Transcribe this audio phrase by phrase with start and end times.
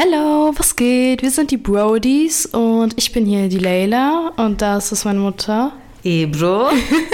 [0.00, 1.22] Hallo, was geht?
[1.22, 5.72] Wir sind die Brodies und ich bin hier die Leila und das ist meine Mutter.
[6.04, 6.68] Ebro.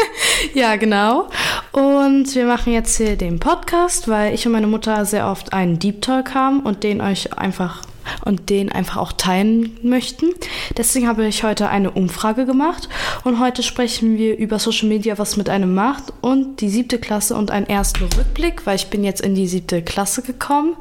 [0.54, 1.31] ja, genau.
[1.73, 5.79] Und wir machen jetzt hier den Podcast, weil ich und meine Mutter sehr oft einen
[5.79, 7.85] Deep Talk haben und den euch einfach
[8.23, 10.35] und den einfach auch teilen möchten.
[10.77, 12.91] Deswegen habe ich heute eine Umfrage gemacht
[13.25, 17.35] und heute sprechen wir über Social Media, was mit einem macht und die siebte Klasse
[17.35, 20.77] und einen ersten Rückblick, weil ich bin jetzt in die siebte Klasse gekommen.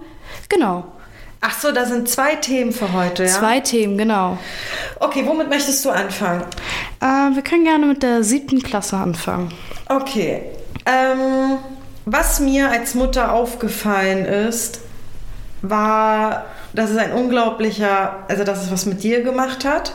[0.49, 0.92] Genau.
[1.45, 3.29] Ach so, da sind zwei Themen für heute, ja?
[3.29, 4.37] Zwei Themen, genau.
[5.01, 6.41] Okay, womit möchtest du anfangen?
[7.01, 9.53] Äh, wir können gerne mit der siebten Klasse anfangen.
[9.89, 10.43] Okay.
[10.85, 11.57] Ähm,
[12.05, 14.79] was mir als Mutter aufgefallen ist,
[15.61, 19.91] war, dass es ein unglaublicher, also dass es was mit dir gemacht hat.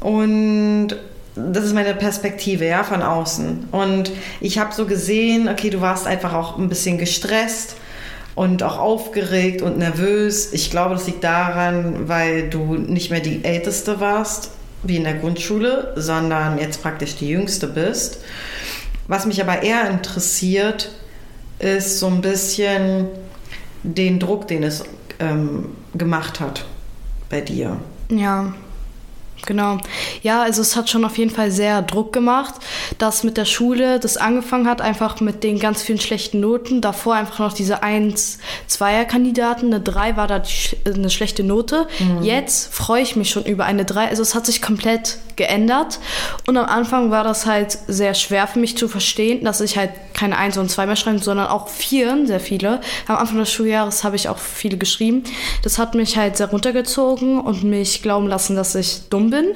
[0.00, 0.96] Und
[1.34, 3.68] das ist meine Perspektive, ja, von außen.
[3.72, 7.76] Und ich habe so gesehen, okay, du warst einfach auch ein bisschen gestresst
[8.34, 10.52] und auch aufgeregt und nervös.
[10.52, 14.50] Ich glaube, das liegt daran, weil du nicht mehr die Älteste warst,
[14.82, 18.18] wie in der Grundschule, sondern jetzt praktisch die Jüngste bist.
[19.06, 20.92] Was mich aber eher interessiert,
[21.58, 23.06] ist so ein bisschen
[23.82, 24.84] den Druck, den es
[25.18, 26.64] ähm, gemacht hat
[27.28, 27.76] bei dir.
[28.10, 28.54] Ja,
[29.44, 29.78] Genau.
[30.22, 32.54] Ja, also es hat schon auf jeden Fall sehr Druck gemacht,
[32.98, 36.80] dass mit der Schule das angefangen hat, einfach mit den ganz vielen schlechten Noten.
[36.80, 39.66] Davor einfach noch diese 1-2er-Kandidaten.
[39.66, 40.42] Eine 3 war da
[40.86, 41.88] eine schlechte Note.
[41.98, 42.22] Mhm.
[42.22, 44.08] Jetzt freue ich mich schon über eine 3.
[44.10, 45.98] Also es hat sich komplett geändert.
[46.46, 49.90] Und am Anfang war das halt sehr schwer für mich zu verstehen, dass ich halt
[50.14, 52.80] keine 1 und 2 mehr schreibe, sondern auch 4, sehr viele.
[53.08, 55.24] Am Anfang des Schuljahres habe ich auch viele geschrieben.
[55.64, 59.46] Das hat mich halt sehr runtergezogen und mich glauben lassen, dass ich dumm bin,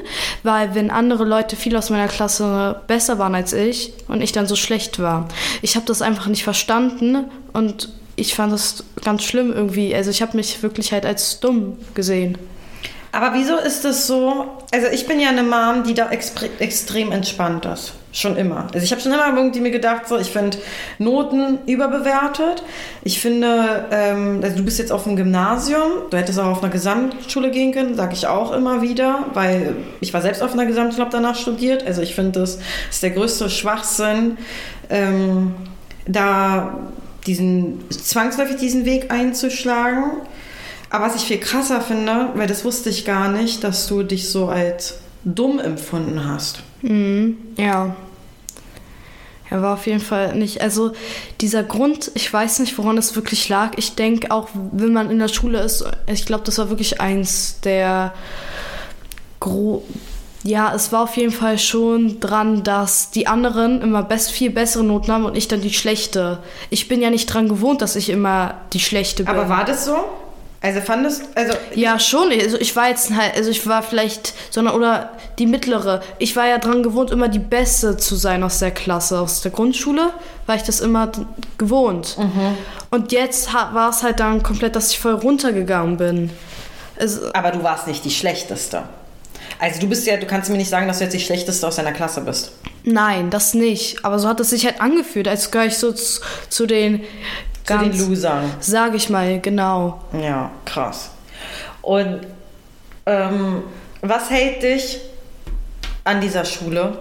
[0.42, 4.46] weil wenn andere Leute viel aus meiner Klasse besser waren als ich und ich dann
[4.46, 5.28] so schlecht war,
[5.62, 9.94] ich habe das einfach nicht verstanden und ich fand das ganz schlimm irgendwie.
[9.94, 12.38] Also ich habe mich wirklich halt als dumm gesehen.
[13.12, 14.46] Aber wieso ist das so?
[14.72, 17.92] Also ich bin ja eine Mom, die da extrem entspannt ist.
[18.16, 18.68] Schon immer.
[18.72, 20.56] Also ich habe schon immer irgendwie mir gedacht, so ich finde
[20.98, 22.62] Noten überbewertet.
[23.04, 26.72] Ich finde, ähm, also du bist jetzt auf dem Gymnasium, du hättest auch auf einer
[26.72, 31.04] Gesamtschule gehen können, sage ich auch immer wieder, weil ich war selbst auf einer Gesamtschule,
[31.04, 31.86] habe danach studiert.
[31.86, 32.58] Also ich finde, das
[32.90, 34.38] ist der größte Schwachsinn,
[34.88, 35.54] ähm,
[36.06, 36.78] da
[37.26, 40.04] diesen zwangsläufig diesen Weg einzuschlagen.
[40.88, 44.30] Aber was ich viel krasser finde, weil das wusste ich gar nicht, dass du dich
[44.30, 46.62] so als dumm empfunden hast.
[46.80, 47.94] Mhm, ja.
[49.56, 50.60] Er war auf jeden Fall nicht.
[50.60, 50.92] Also
[51.40, 53.72] dieser Grund, ich weiß nicht, woran es wirklich lag.
[53.76, 57.60] Ich denke auch, wenn man in der Schule ist, ich glaube, das war wirklich eins
[57.62, 58.12] der
[59.40, 59.82] gro
[60.42, 64.84] ja, es war auf jeden Fall schon dran, dass die anderen immer best, viel bessere
[64.84, 66.38] Noten haben und ich dann die schlechte.
[66.70, 69.34] Ich bin ja nicht dran gewohnt, dass ich immer die schlechte bin.
[69.34, 69.96] Aber war das so?
[70.60, 72.30] Also fandest also ja schon.
[72.32, 76.02] Also ich war jetzt halt, also ich war vielleicht, sondern oder die mittlere.
[76.18, 79.52] Ich war ja dran gewohnt, immer die Beste zu sein aus der Klasse, aus der
[79.52, 80.12] Grundschule,
[80.46, 81.12] war ich das immer
[81.58, 82.16] gewohnt.
[82.18, 82.56] Mhm.
[82.90, 86.30] Und jetzt war es halt dann komplett, dass ich voll runtergegangen bin.
[86.98, 88.84] Also, Aber du warst nicht die schlechteste.
[89.58, 91.76] Also du bist ja, du kannst mir nicht sagen, dass du jetzt die schlechteste aus
[91.76, 92.52] deiner Klasse bist.
[92.84, 94.04] Nein, das nicht.
[94.04, 97.02] Aber so hat es sich halt angefühlt, als gehöre ich so zu, zu den
[97.66, 98.50] zu den Losern.
[98.60, 100.00] Sag ich mal, genau.
[100.12, 101.10] Ja, krass.
[101.82, 102.20] Und
[103.06, 103.62] ähm,
[104.02, 105.00] was hält dich
[106.04, 106.98] an dieser Schule?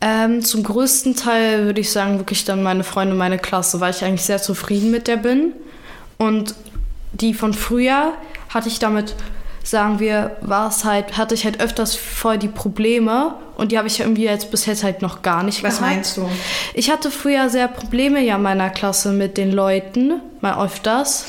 [0.00, 4.04] Ähm, zum größten Teil würde ich sagen, wirklich dann meine Freunde, meine Klasse, weil ich
[4.04, 5.52] eigentlich sehr zufrieden mit der bin.
[6.18, 6.54] Und
[7.12, 8.12] die von früher
[8.48, 9.14] hatte ich damit
[9.70, 13.86] sagen wir, war es halt, hatte ich halt öfters voll die Probleme und die habe
[13.86, 15.90] ich irgendwie jetzt bis jetzt halt noch gar nicht Was gehabt.
[15.90, 16.30] Was meinst du?
[16.74, 21.26] Ich hatte früher sehr Probleme ja in meiner Klasse mit den Leuten, mal öfters.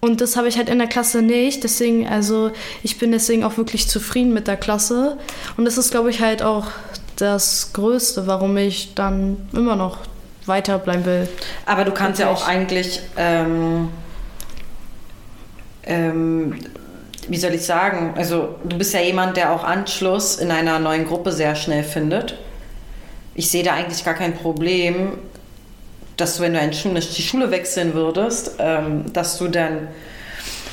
[0.00, 1.64] Und das habe ich halt in der Klasse nicht.
[1.64, 2.52] Deswegen, also
[2.82, 5.16] ich bin deswegen auch wirklich zufrieden mit der Klasse.
[5.56, 6.66] Und das ist, glaube ich, halt auch
[7.16, 9.98] das Größte, warum ich dann immer noch
[10.44, 11.28] weiterbleiben will.
[11.64, 13.88] Aber du kannst ja auch eigentlich ähm,
[15.84, 16.58] ähm,
[17.28, 21.06] wie soll ich sagen, also du bist ja jemand, der auch Anschluss in einer neuen
[21.06, 22.38] Gruppe sehr schnell findet.
[23.34, 25.18] Ich sehe da eigentlich gar kein Problem,
[26.16, 29.88] dass du, wenn du die Schule wechseln würdest, ähm, dass du dann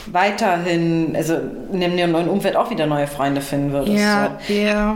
[0.05, 1.38] weiterhin, also
[1.71, 3.97] in dem neuen Umfeld auch wieder neue Freunde finden würdest.
[3.97, 4.53] Ja, so.
[4.53, 4.95] ja.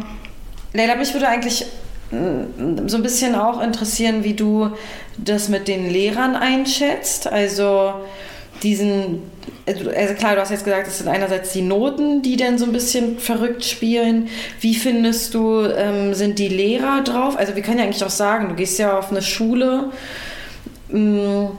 [0.74, 1.66] Leila, mich würde eigentlich
[2.12, 4.72] mm, so ein bisschen auch interessieren, wie du
[5.18, 7.28] das mit den Lehrern einschätzt.
[7.28, 7.94] Also
[8.64, 9.22] diesen,
[9.66, 12.66] also, also klar, du hast jetzt gesagt, es sind einerseits die Noten, die dann so
[12.66, 14.30] ein bisschen verrückt spielen.
[14.62, 17.38] Wie findest du, ähm, sind die Lehrer drauf?
[17.38, 19.92] Also wir können ja eigentlich auch sagen, du gehst ja auf eine Schule,
[20.90, 21.58] mh, mm,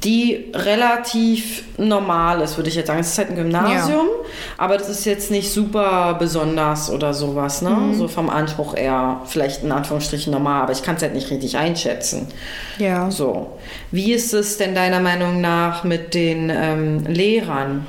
[0.00, 3.00] die relativ normal ist, würde ich jetzt sagen.
[3.00, 4.28] Es ist halt ein Gymnasium, ja.
[4.58, 7.70] aber das ist jetzt nicht super besonders oder sowas, ne?
[7.70, 7.94] Mhm.
[7.94, 11.56] So vom Anspruch eher vielleicht in Anführungsstrichen normal, aber ich kann es halt nicht richtig
[11.56, 12.28] einschätzen.
[12.78, 13.10] Ja.
[13.10, 13.58] So.
[13.90, 17.86] Wie ist es denn deiner Meinung nach mit den ähm, Lehrern?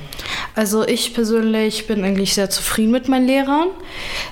[0.54, 3.68] Also ich persönlich bin eigentlich sehr zufrieden mit meinen Lehrern.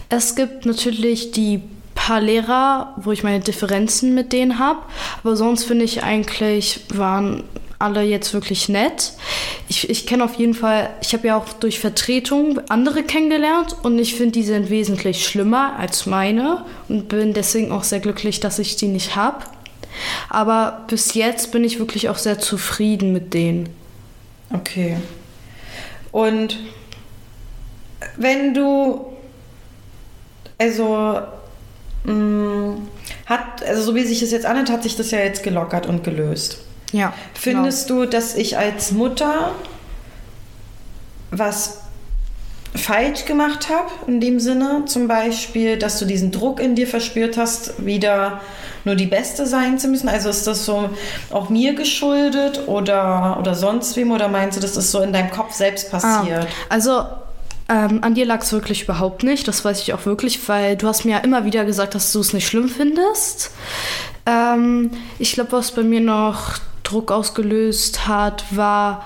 [0.08, 1.62] Es gibt natürlich die
[2.06, 4.80] paar Lehrer, wo ich meine Differenzen mit denen habe.
[5.22, 7.44] Aber sonst finde ich eigentlich, waren
[7.82, 9.12] alle jetzt wirklich nett.
[9.69, 13.99] Ich, ich kenne auf jeden Fall, ich habe ja auch durch Vertretung andere kennengelernt und
[13.99, 18.58] ich finde, die sind wesentlich schlimmer als meine und bin deswegen auch sehr glücklich, dass
[18.58, 19.44] ich die nicht habe.
[20.31, 23.69] Aber bis jetzt bin ich wirklich auch sehr zufrieden mit denen.
[24.52, 24.96] Okay.
[26.11, 26.58] Und
[28.17, 29.06] wenn du,
[30.58, 31.19] also
[32.05, 32.88] Mm,
[33.26, 36.02] hat, also so wie sich das jetzt anhört, hat sich das ja jetzt gelockert und
[36.02, 36.58] gelöst.
[36.92, 37.12] Ja.
[37.34, 38.02] Findest genau.
[38.02, 39.52] du, dass ich als Mutter
[41.30, 41.78] was
[42.74, 47.36] falsch gemacht habe, in dem Sinne zum Beispiel, dass du diesen Druck in dir verspürt
[47.36, 48.40] hast, wieder
[48.84, 50.08] nur die Beste sein zu müssen?
[50.08, 50.90] Also ist das so
[51.30, 55.30] auch mir geschuldet oder, oder sonst wem oder meinst du, das ist so in deinem
[55.30, 56.44] Kopf selbst ah, passiert?
[56.44, 57.04] Ah, also
[57.68, 60.88] ähm, an dir lag es wirklich überhaupt nicht, das weiß ich auch wirklich, weil du
[60.88, 63.50] hast mir ja immer wieder gesagt, dass du es nicht schlimm findest.
[64.26, 69.05] Ähm, ich glaube, was bei mir noch Druck ausgelöst hat, war,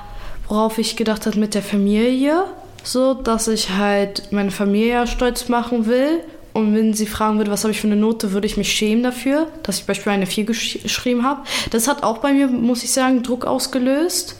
[0.48, 2.44] worauf ich gedacht habe mit der Familie.
[2.82, 6.20] So, dass ich halt meine Familie stolz machen will.
[6.52, 9.02] Und wenn sie fragen würde, was habe ich für eine Note, würde ich mich schämen
[9.02, 11.42] dafür, dass ich beispielsweise eine 4 gesch geschrieben habe.
[11.70, 14.36] Das hat auch bei mir, muss ich sagen, Druck ausgelöst.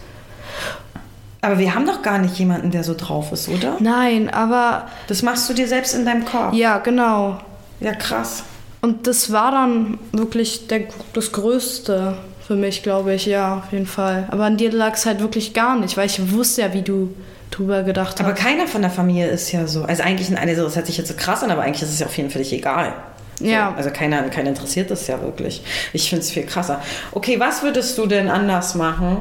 [1.43, 3.77] Aber wir haben doch gar nicht jemanden, der so drauf ist, oder?
[3.81, 4.89] Nein, aber.
[5.09, 6.55] Das machst du dir selbst in deinem Kopf.
[6.55, 7.39] Ja, genau.
[7.81, 8.45] Ja, krass.
[8.81, 13.87] Und das war dann wirklich der, das Größte für mich, glaube ich, ja, auf jeden
[13.87, 14.29] Fall.
[14.31, 17.13] Aber an dir lag es halt wirklich gar nicht, weil ich wusste ja, wie du
[17.51, 18.21] drüber gedacht hast.
[18.21, 19.83] Aber keiner von der Familie ist ja so.
[19.83, 22.07] Also eigentlich, eine, das hört sich jetzt so krass an, aber eigentlich ist es ja
[22.07, 22.93] auf jeden Fall egal.
[23.39, 23.75] So, ja.
[23.77, 25.63] Also keiner, keiner interessiert das ja wirklich.
[25.93, 26.81] Ich finde es viel krasser.
[27.13, 29.19] Okay, was würdest du denn anders machen,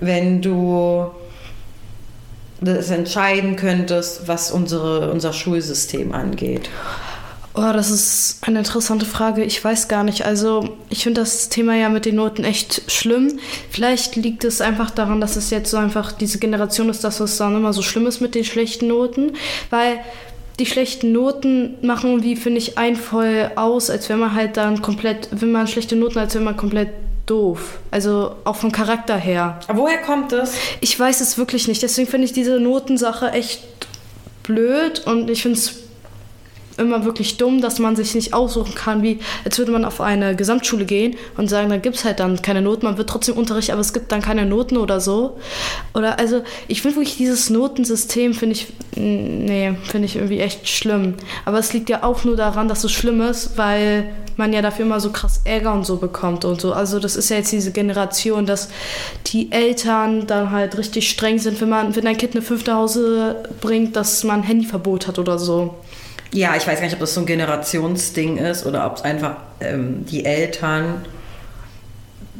[0.00, 1.06] wenn du
[2.60, 6.68] das entscheiden könntest, was unsere, unser Schulsystem angeht?
[7.56, 9.44] Oh, das ist eine interessante Frage.
[9.44, 10.26] Ich weiß gar nicht.
[10.26, 13.38] Also, ich finde das Thema ja mit den Noten echt schlimm.
[13.70, 17.36] Vielleicht liegt es einfach daran, dass es jetzt so einfach diese Generation ist, dass es
[17.36, 19.34] dann immer so schlimm ist mit den schlechten Noten.
[19.70, 20.00] Weil
[20.58, 24.82] die schlechten Noten machen irgendwie, finde ich, ein voll aus, als wenn man halt dann
[24.82, 26.88] komplett, wenn man schlechte Noten, als wenn man komplett
[27.26, 27.78] doof.
[27.92, 29.60] Also auch vom Charakter her.
[29.68, 30.54] Aber woher kommt das?
[30.80, 31.84] Ich weiß es wirklich nicht.
[31.84, 33.62] Deswegen finde ich diese Notensache echt
[34.42, 35.83] blöd und ich finde es
[36.78, 40.36] immer wirklich dumm, dass man sich nicht aussuchen kann, wie als würde man auf eine
[40.36, 43.70] Gesamtschule gehen und sagen, da gibt es halt dann keine Noten, man wird trotzdem Unterricht,
[43.70, 45.38] aber es gibt dann keine Noten oder so.
[45.94, 48.66] Oder also ich finde wirklich dieses Notensystem, finde ich,
[48.96, 51.14] nee, finde ich irgendwie echt schlimm.
[51.44, 54.84] Aber es liegt ja auch nur daran, dass es schlimm ist, weil man ja dafür
[54.84, 56.72] immer so krass Ärger und so bekommt und so.
[56.72, 58.68] Also das ist ja jetzt diese Generation, dass
[59.26, 62.74] die Eltern dann halt richtig streng sind, wenn man, wenn ein Kind eine 5 nach
[62.74, 65.74] Hause bringt, dass man Handyverbot hat oder so.
[66.34, 69.36] Ja, ich weiß gar nicht, ob das so ein Generationsding ist oder ob es einfach
[69.60, 71.04] ähm, die Eltern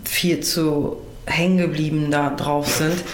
[0.02, 0.96] viel zu
[1.26, 3.05] hängen geblieben da drauf sind.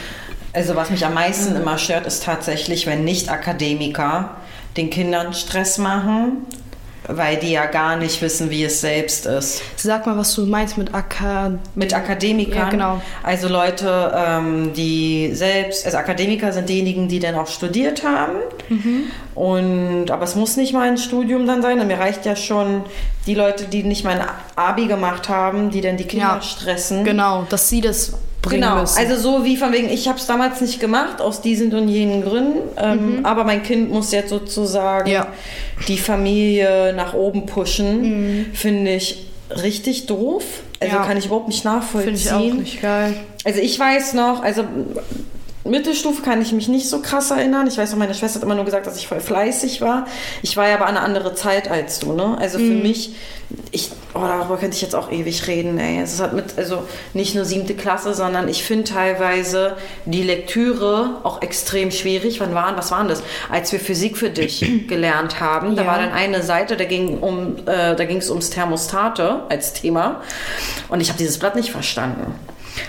[0.55, 4.37] Also was mich am meisten immer stört, ist tatsächlich, wenn Nicht-Akademiker
[4.79, 6.47] den Kindern Stress machen
[7.13, 9.63] weil die ja gar nicht wissen, wie es selbst ist.
[9.77, 12.57] Sag mal, was du meinst mit, Akad mit Akademikern.
[12.57, 13.03] Ja, genau.
[13.23, 18.39] Also Leute, ähm, die selbst, also Akademiker sind diejenigen, die dann auch studiert haben.
[18.69, 19.05] Mhm.
[19.35, 21.81] Und, aber es muss nicht mal ein Studium dann sein.
[21.81, 22.83] Und mir reicht ja schon
[23.27, 24.27] die Leute, die nicht mal ein
[24.57, 27.05] Abi gemacht haben, die dann die Kinder ja, stressen.
[27.05, 28.81] Genau, dass sie das bringen genau.
[28.81, 28.99] müssen.
[28.99, 32.23] Also so wie von wegen, ich habe es damals nicht gemacht, aus diesen und jenen
[32.23, 33.27] Gründen, ähm, mhm.
[33.27, 35.29] aber mein Kind muss jetzt sozusagen ja.
[35.89, 38.47] die Familie nach oben pushen, mhm.
[38.55, 40.45] finde ich richtig doof.
[40.81, 41.05] Also ja.
[41.05, 42.17] kann ich überhaupt nicht nachvollziehen.
[42.17, 43.15] Finde ich auch nicht geil.
[43.45, 44.65] Also ich weiß noch, also
[45.65, 47.67] Mittelstufe kann ich mich nicht so krass erinnern.
[47.67, 50.07] Ich weiß noch, meine Schwester hat immer nur gesagt, dass ich voll fleißig war.
[50.43, 52.37] Ich war ja aber eine andere Zeit als du, ne?
[52.39, 52.83] Also für mm.
[52.83, 53.15] mich,
[53.71, 56.01] ich, oh, darüber könnte ich jetzt auch ewig reden, ey.
[56.01, 59.77] Es hat mit, also nicht nur siebte Klasse, sondern ich finde teilweise
[60.07, 62.41] die Lektüre auch extrem schwierig.
[62.41, 63.23] Wann waren, was waren das?
[63.51, 65.89] Als wir Physik für dich gelernt haben, da ja.
[65.89, 70.23] war dann eine Seite, da ging um, äh, da ging es ums Thermostate als Thema.
[70.89, 72.35] Und ich habe dieses Blatt nicht verstanden.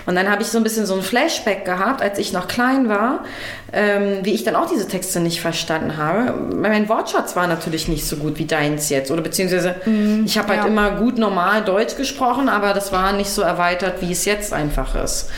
[0.06, 2.90] Und dann habe ich so ein bisschen so ein Flashback gehabt, als ich noch klein
[2.90, 3.24] war,
[3.74, 6.34] ähm, wie ich dann auch diese Texte nicht verstanden habe.
[6.56, 9.12] Mein Wortschatz war natürlich nicht so gut wie deins jetzt.
[9.12, 10.68] Oder beziehungsweise mm, ich habe halt ja.
[10.68, 14.96] immer gut normal Deutsch gesprochen, aber das war nicht so erweitert, wie es jetzt einfach
[14.96, 15.30] ist.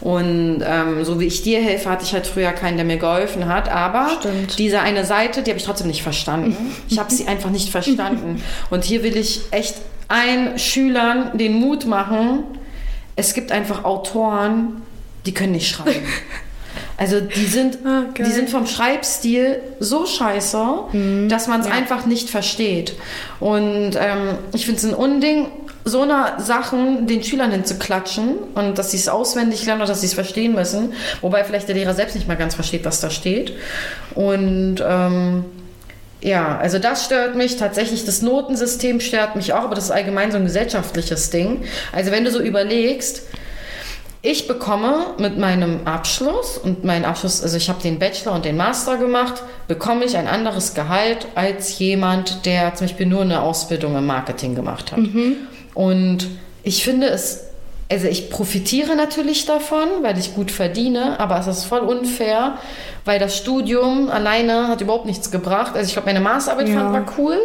[0.00, 3.46] Und ähm, so wie ich dir helfe, hatte ich halt früher keinen, der mir geholfen
[3.46, 3.68] hat.
[3.70, 4.58] Aber Stimmt.
[4.58, 6.56] diese eine Seite, die habe ich trotzdem nicht verstanden.
[6.88, 8.42] Ich habe sie einfach nicht verstanden.
[8.70, 9.76] Und hier will ich echt
[10.08, 12.44] allen Schülern den Mut machen,
[13.16, 14.82] es gibt einfach Autoren,
[15.26, 16.06] die können nicht schreiben.
[16.96, 21.28] Also die sind, ah, die sind vom Schreibstil so scheiße, mhm.
[21.30, 21.72] dass man es ja.
[21.72, 22.94] einfach nicht versteht.
[23.40, 25.46] Und ähm, ich finde es ein Unding,
[25.84, 30.08] so eine Sachen den Schülern hinzuklatschen und dass sie es auswendig lernen oder dass sie
[30.08, 30.92] es verstehen müssen.
[31.22, 33.54] Wobei vielleicht der Lehrer selbst nicht mal ganz versteht, was da steht.
[34.14, 35.44] Und ähm,
[36.22, 38.04] ja, also das stört mich tatsächlich.
[38.04, 41.62] Das Notensystem stört mich auch, aber das ist allgemein so ein gesellschaftliches Ding.
[41.92, 43.22] Also wenn du so überlegst,
[44.22, 48.56] ich bekomme mit meinem Abschluss und mein Abschluss, also ich habe den Bachelor und den
[48.56, 53.96] Master gemacht, bekomme ich ein anderes Gehalt als jemand, der zum Beispiel nur eine Ausbildung
[53.96, 54.98] im Marketing gemacht hat.
[54.98, 55.36] Mhm.
[55.72, 56.28] Und
[56.62, 57.49] ich finde es
[57.90, 62.58] also ich profitiere natürlich davon, weil ich gut verdiene, aber es ist voll unfair,
[63.04, 65.74] weil das Studium alleine hat überhaupt nichts gebracht.
[65.74, 66.74] Also ich glaube, meine Masterarbeit ja.
[66.74, 67.38] fand war cool,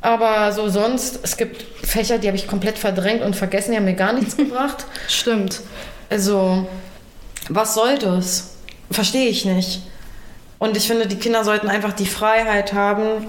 [0.00, 3.84] aber so sonst, es gibt Fächer, die habe ich komplett verdrängt und vergessen, die haben
[3.84, 4.86] mir gar nichts gebracht.
[5.08, 5.60] Stimmt.
[6.10, 6.66] Also,
[7.48, 8.56] was soll das?
[8.90, 9.82] Verstehe ich nicht.
[10.58, 13.26] Und ich finde, die Kinder sollten einfach die Freiheit haben,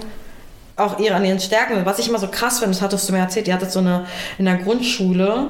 [0.76, 1.86] auch ihre, an ihren Stärken.
[1.86, 4.06] Was ich immer so krass finde, das hattest du mir erzählt, die hattet so eine
[4.38, 5.48] in der Grundschule,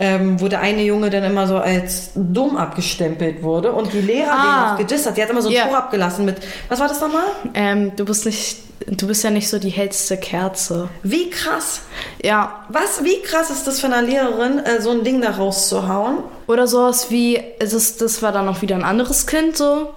[0.00, 4.32] ähm, wo der eine Junge dann immer so als dumm abgestempelt wurde und die Lehrer
[4.32, 4.42] ah.
[4.42, 5.16] den auch gedisst hat.
[5.16, 5.66] Die hat immer so ein yeah.
[5.66, 6.36] Tor abgelassen mit,
[6.68, 7.24] was war das nochmal?
[7.54, 10.88] Ähm, du bist nicht, du bist ja nicht so die hellste Kerze.
[11.02, 11.82] Wie krass.
[12.22, 12.64] Ja.
[12.68, 16.18] Was, wie krass ist das für eine Lehrerin, äh, so ein Ding da rauszuhauen?
[16.46, 19.92] Oder sowas wie, es ist, das war dann auch wieder ein anderes Kind so.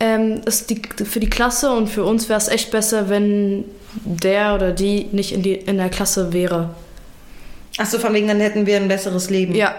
[0.00, 3.64] Ähm, ist die, für die Klasse und für uns wäre es echt besser, wenn
[4.04, 6.70] der oder die nicht in, die, in der Klasse wäre.
[7.78, 9.54] Ach so, von wegen, dann hätten wir ein besseres Leben.
[9.54, 9.74] Ja.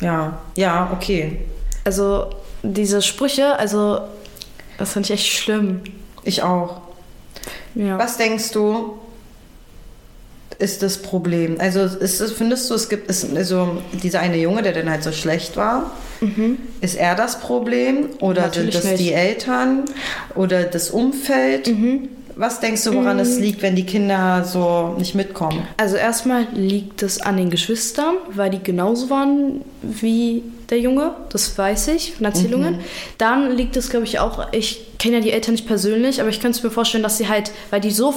[0.00, 1.38] Ja, ja, okay.
[1.84, 2.30] Also
[2.62, 4.00] diese Sprüche, also
[4.78, 5.80] das fand ich echt schlimm.
[6.24, 6.80] Ich auch.
[7.74, 7.98] Ja.
[7.98, 8.98] Was denkst du,
[10.58, 11.56] ist das Problem?
[11.58, 15.02] Also ist es, findest du, es gibt es, also dieser eine Junge, der dann halt
[15.02, 16.58] so schlecht war, mhm.
[16.80, 19.02] ist er das Problem oder Natürlich sind das nicht.
[19.02, 19.84] die Eltern
[20.34, 21.66] oder das Umfeld?
[21.68, 22.08] Mhm.
[22.36, 23.20] Was denkst du, woran mm.
[23.20, 25.66] es liegt, wenn die Kinder so nicht mitkommen?
[25.76, 31.56] Also erstmal liegt es an den Geschwistern, weil die genauso waren wie der Junge, das
[31.58, 32.76] weiß ich von Erzählungen.
[32.76, 32.80] Mhm.
[33.18, 36.40] Dann liegt es, glaube ich, auch, ich kenne ja die Eltern nicht persönlich, aber ich
[36.40, 38.14] könnte mir vorstellen, dass sie halt, weil die so,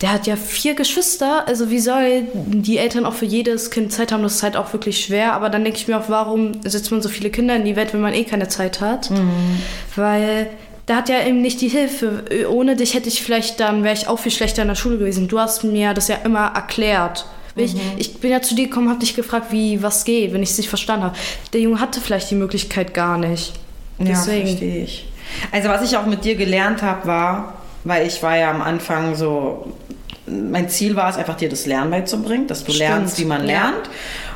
[0.00, 4.12] der hat ja vier Geschwister, also wie soll die Eltern auch für jedes Kind Zeit
[4.12, 6.92] haben, das ist halt auch wirklich schwer, aber dann denke ich mir auch, warum setzt
[6.92, 9.10] man so viele Kinder in die Welt, wenn man eh keine Zeit hat?
[9.10, 9.60] Mhm.
[9.96, 10.50] Weil
[10.88, 12.24] der hat ja eben nicht die Hilfe.
[12.50, 15.28] Ohne dich hätte ich vielleicht, dann wäre ich auch viel schlechter in der Schule gewesen.
[15.28, 17.26] Du hast mir das ja immer erklärt.
[17.54, 17.62] Mhm.
[17.62, 20.50] Ich, ich, bin ja zu dir gekommen, habe dich gefragt, wie was geht, wenn ich
[20.50, 21.16] es nicht verstanden habe.
[21.52, 23.52] Der Junge hatte vielleicht die Möglichkeit gar nicht.
[23.98, 24.46] Deswegen.
[24.46, 25.08] Ja, verstehe ich.
[25.52, 27.54] Also was ich auch mit dir gelernt habe, war,
[27.84, 29.72] weil ich war ja am Anfang so,
[30.26, 32.88] mein Ziel war es einfach, dir das Lernen beizubringen, dass du Stimmt.
[32.88, 33.86] lernst, wie man lernt.
[33.86, 33.92] Ja.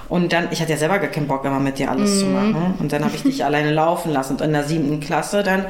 [0.09, 2.19] Und dann, ich hatte ja selber gar keinen Bock, immer mit dir alles mhm.
[2.19, 2.75] zu machen.
[2.79, 4.35] Und dann habe ich dich alleine laufen lassen.
[4.35, 5.65] Und in der siebten Klasse dann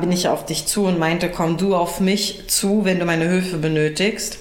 [0.00, 3.28] bin ich auf dich zu und meinte, komm du auf mich zu, wenn du meine
[3.28, 4.38] Hilfe benötigst,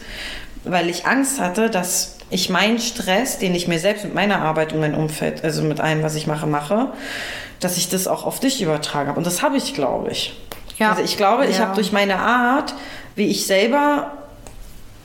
[0.63, 4.73] weil ich Angst hatte, dass ich meinen Stress, den ich mir selbst mit meiner Arbeit
[4.73, 6.93] und meinem Umfeld, also mit allem, was ich mache, mache,
[7.59, 9.17] dass ich das auch auf dich übertragen habe.
[9.17, 10.39] Und das habe ich, glaube ich.
[10.77, 10.91] Ja.
[10.91, 12.73] Also ich glaube, ich habe durch meine Art,
[13.15, 14.13] wie ich selber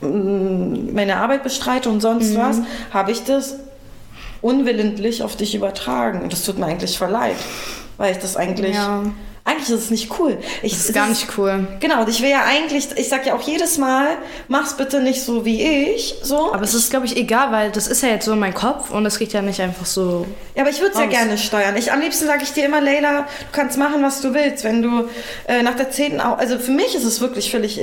[0.01, 2.37] mm, meine Arbeit bestreite und sonst mhm.
[2.37, 2.57] was,
[2.93, 3.55] habe ich das
[4.41, 6.21] unwillentlich auf dich übertragen.
[6.21, 7.35] Und das tut mir eigentlich voll leid,
[7.97, 9.03] weil ich das eigentlich ja
[9.47, 10.37] eigentlich ist es nicht cool.
[10.61, 11.65] Ich, das ist gar nicht cool.
[11.79, 14.17] Genau, und ich will ja eigentlich, ich sag ja auch jedes Mal,
[14.49, 16.15] mach's bitte nicht so wie ich.
[16.21, 16.53] So.
[16.53, 18.91] Aber es ist, glaube ich, egal, weil das ist ja jetzt so in meinem Kopf
[18.91, 20.25] und es geht ja nicht einfach so.
[20.53, 21.77] Ja, aber ich würde es ja gerne steuern.
[21.77, 24.65] Ich, am liebsten sage ich dir immer, Leila, du kannst machen, was du willst.
[24.65, 25.07] Wenn du
[25.47, 27.79] äh, nach der zehnten, also für mich ist es wirklich völlig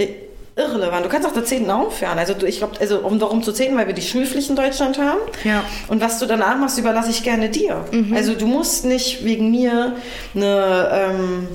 [0.57, 1.05] irrelevant.
[1.05, 1.71] Du kannst auch der 10.
[1.71, 2.19] aufhören.
[2.19, 4.99] Also du, ich glaube, also um darum zu zählen, weil wir die Schulpflicht in Deutschland
[4.99, 5.21] haben.
[5.43, 5.65] Ja.
[5.89, 7.85] Und was du danach machst, überlasse ich gerne dir.
[7.91, 8.15] Mhm.
[8.15, 9.97] Also du musst nicht wegen mir
[10.35, 11.49] eine, ähm,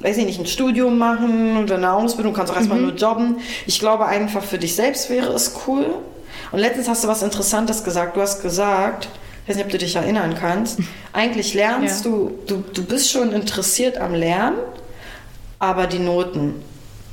[0.00, 2.86] weiß ich nicht, ein Studium machen oder eine Ausbildung, du kannst auch erstmal mhm.
[2.86, 3.36] nur jobben.
[3.66, 5.86] Ich glaube einfach, für dich selbst wäre es cool.
[6.50, 8.16] Und letztens hast du was Interessantes gesagt.
[8.16, 9.08] Du hast gesagt,
[9.44, 10.80] ich weiß nicht, ob du dich erinnern kannst,
[11.12, 12.10] eigentlich lernst ja.
[12.10, 14.58] du, du, du bist schon interessiert am Lernen,
[15.60, 16.56] aber die Noten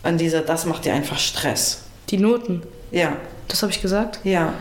[0.05, 1.83] an dieser, das macht dir einfach Stress.
[2.09, 2.61] Die Noten?
[2.91, 3.13] Ja.
[3.47, 4.19] Das habe ich gesagt?
[4.23, 4.53] Ja.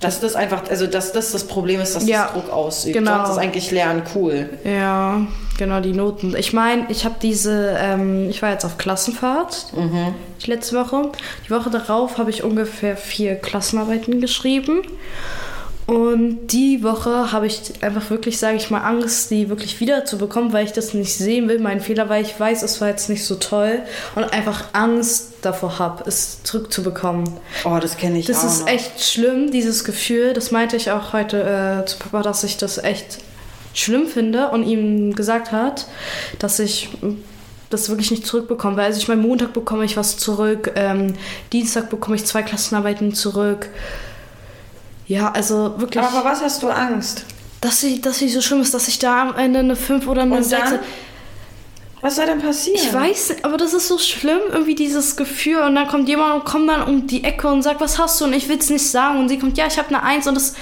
[0.00, 2.94] Dass das einfach, also dass das das Problem ist, dass Ja, das Druck ausübt.
[2.94, 3.16] genau.
[3.18, 4.48] Sonst ist eigentlich Lernen cool.
[4.64, 5.20] Ja,
[5.58, 6.34] genau, die Noten.
[6.36, 9.66] Ich meine, ich habe diese, ähm, ich war jetzt auf Klassenfahrt
[10.42, 11.10] die letzte Woche.
[11.46, 14.80] Die Woche darauf habe ich ungefähr vier Klassenarbeiten geschrieben.
[15.90, 20.18] Und die Woche habe ich einfach wirklich, sage ich mal, Angst, die wirklich wieder zu
[20.18, 21.58] bekommen, weil ich das nicht sehen will.
[21.58, 23.80] Mein Fehler, weil ich weiß, es war jetzt nicht so toll
[24.14, 27.28] und einfach Angst davor habe, es zurückzubekommen.
[27.64, 28.68] Oh, das kenne ich Das auch ist noch.
[28.68, 30.32] echt schlimm, dieses Gefühl.
[30.32, 33.18] Das meinte ich auch heute äh, zu Papa, dass ich das echt
[33.74, 35.88] schlimm finde und ihm gesagt hat,
[36.38, 36.88] dass ich
[37.68, 38.76] das wirklich nicht zurückbekomme.
[38.76, 41.14] Weil also ich meine, Montag bekomme ich was zurück, ähm,
[41.52, 43.68] Dienstag bekomme ich zwei Klassenarbeiten zurück.
[45.10, 47.24] Ja, also wirklich, Aber vor was hast du Angst?
[47.60, 50.22] dass sie, dass sie so schlimm ist, dass ich da am Ende eine 5 oder
[50.22, 50.70] eine Und 6.
[50.70, 50.78] dann?
[52.00, 52.80] Was soll denn passieren?
[52.80, 55.58] Ich weiß nicht, aber das ist so schlimm, irgendwie dieses Gefühl.
[55.62, 58.24] Und dann kommt jemand und kommt dann um die Ecke und sagt, was hast du?
[58.26, 59.18] Und ich will es nicht sagen.
[59.18, 60.26] Und sie kommt, ja, ich habe eine Eins.
[60.28, 60.54] Und das,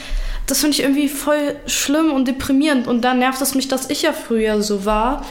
[0.46, 2.86] das finde ich irgendwie voll schlimm und deprimierend.
[2.88, 5.24] Und dann nervt es mich, dass ich ja früher so war.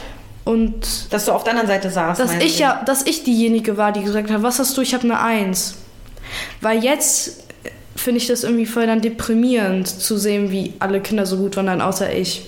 [0.44, 2.18] Und Dass du auf der anderen Seite saßt.
[2.20, 2.62] dass ich du?
[2.62, 4.80] ja, dass ich diejenige war, die gesagt hat, was hast du?
[4.80, 5.74] Ich habe eine Eins.
[6.62, 7.47] Weil jetzt
[8.00, 11.66] finde ich das irgendwie voll dann deprimierend zu sehen, wie alle Kinder so gut waren,
[11.66, 12.46] dann außer ich.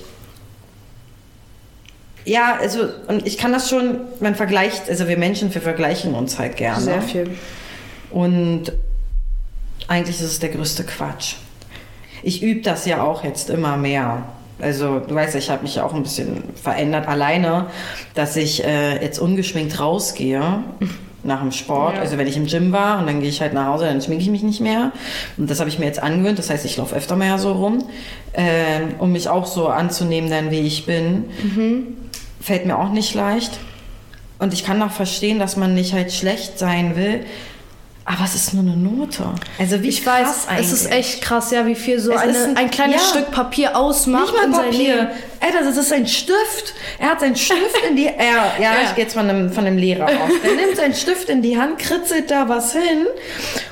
[2.24, 6.38] Ja, also, und ich kann das schon, man vergleicht, also wir Menschen, wir vergleichen uns
[6.38, 6.80] halt gerne.
[6.80, 7.30] Sehr viel.
[8.10, 8.72] Und
[9.88, 11.36] eigentlich ist es der größte Quatsch.
[12.22, 14.24] Ich übe das ja auch jetzt immer mehr.
[14.60, 17.66] Also du weißt ich habe mich ja auch ein bisschen verändert alleine,
[18.14, 20.62] dass ich äh, jetzt ungeschminkt rausgehe
[21.22, 21.94] nach dem Sport.
[21.94, 22.00] Ja.
[22.00, 24.22] Also wenn ich im Gym war und dann gehe ich halt nach Hause, dann schminke
[24.22, 24.92] ich mich nicht mehr.
[25.36, 26.38] Und das habe ich mir jetzt angewöhnt.
[26.38, 27.84] Das heißt, ich laufe öfter mehr so rum,
[28.34, 31.24] ähm, um mich auch so anzunehmen, dann wie ich bin.
[32.40, 33.58] Fällt mir auch nicht leicht.
[34.38, 37.24] Und ich kann auch verstehen, dass man nicht halt schlecht sein will.
[38.06, 39.24] Aber es ist nur eine Note.
[39.58, 40.98] Also wie Ich krass weiß, es ist eigentlich.
[41.14, 43.08] echt krass, ja, wie viel so eine, ein, ein- kleines ja.
[43.08, 44.64] Stück Papier ausmacht Nicht mal.
[44.64, 45.10] Papier.
[45.38, 46.74] Alter, das ist ein Stift.
[46.98, 48.06] Er hat seinen Stift in die.
[48.06, 48.70] Er, ja, Ja.
[48.88, 50.10] ich gehe jetzt von dem, von dem Lehrer aus.
[50.42, 53.06] Er nimmt seinen Stift in die Hand, kritzelt da was hin.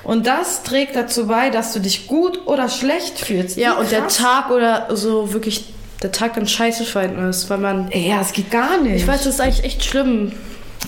[0.05, 3.57] Und das trägt dazu bei, dass du dich gut oder schlecht fühlst.
[3.57, 4.17] Ja, Wie und der krass.
[4.19, 5.65] Tag oder so wirklich,
[6.03, 7.91] der Tag dann scheiße für einen ist, weil man.
[7.93, 8.97] Ja, es geht gar nicht.
[9.03, 10.33] Ich weiß, das ist eigentlich echt schlimm.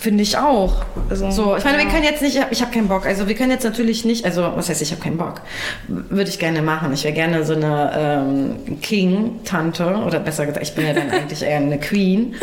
[0.00, 0.76] Finde ich auch.
[1.10, 1.90] Also, So, ich meine, wir ja.
[1.90, 3.04] können jetzt nicht, ich habe keinen Bock.
[3.04, 5.42] Also wir können jetzt natürlich nicht, also was heißt, ich habe keinen Bock.
[5.88, 6.90] Würde ich gerne machen.
[6.94, 11.42] Ich wäre gerne so eine ähm, King-Tante oder besser gesagt, ich bin ja dann eigentlich
[11.42, 12.34] eher eine Queen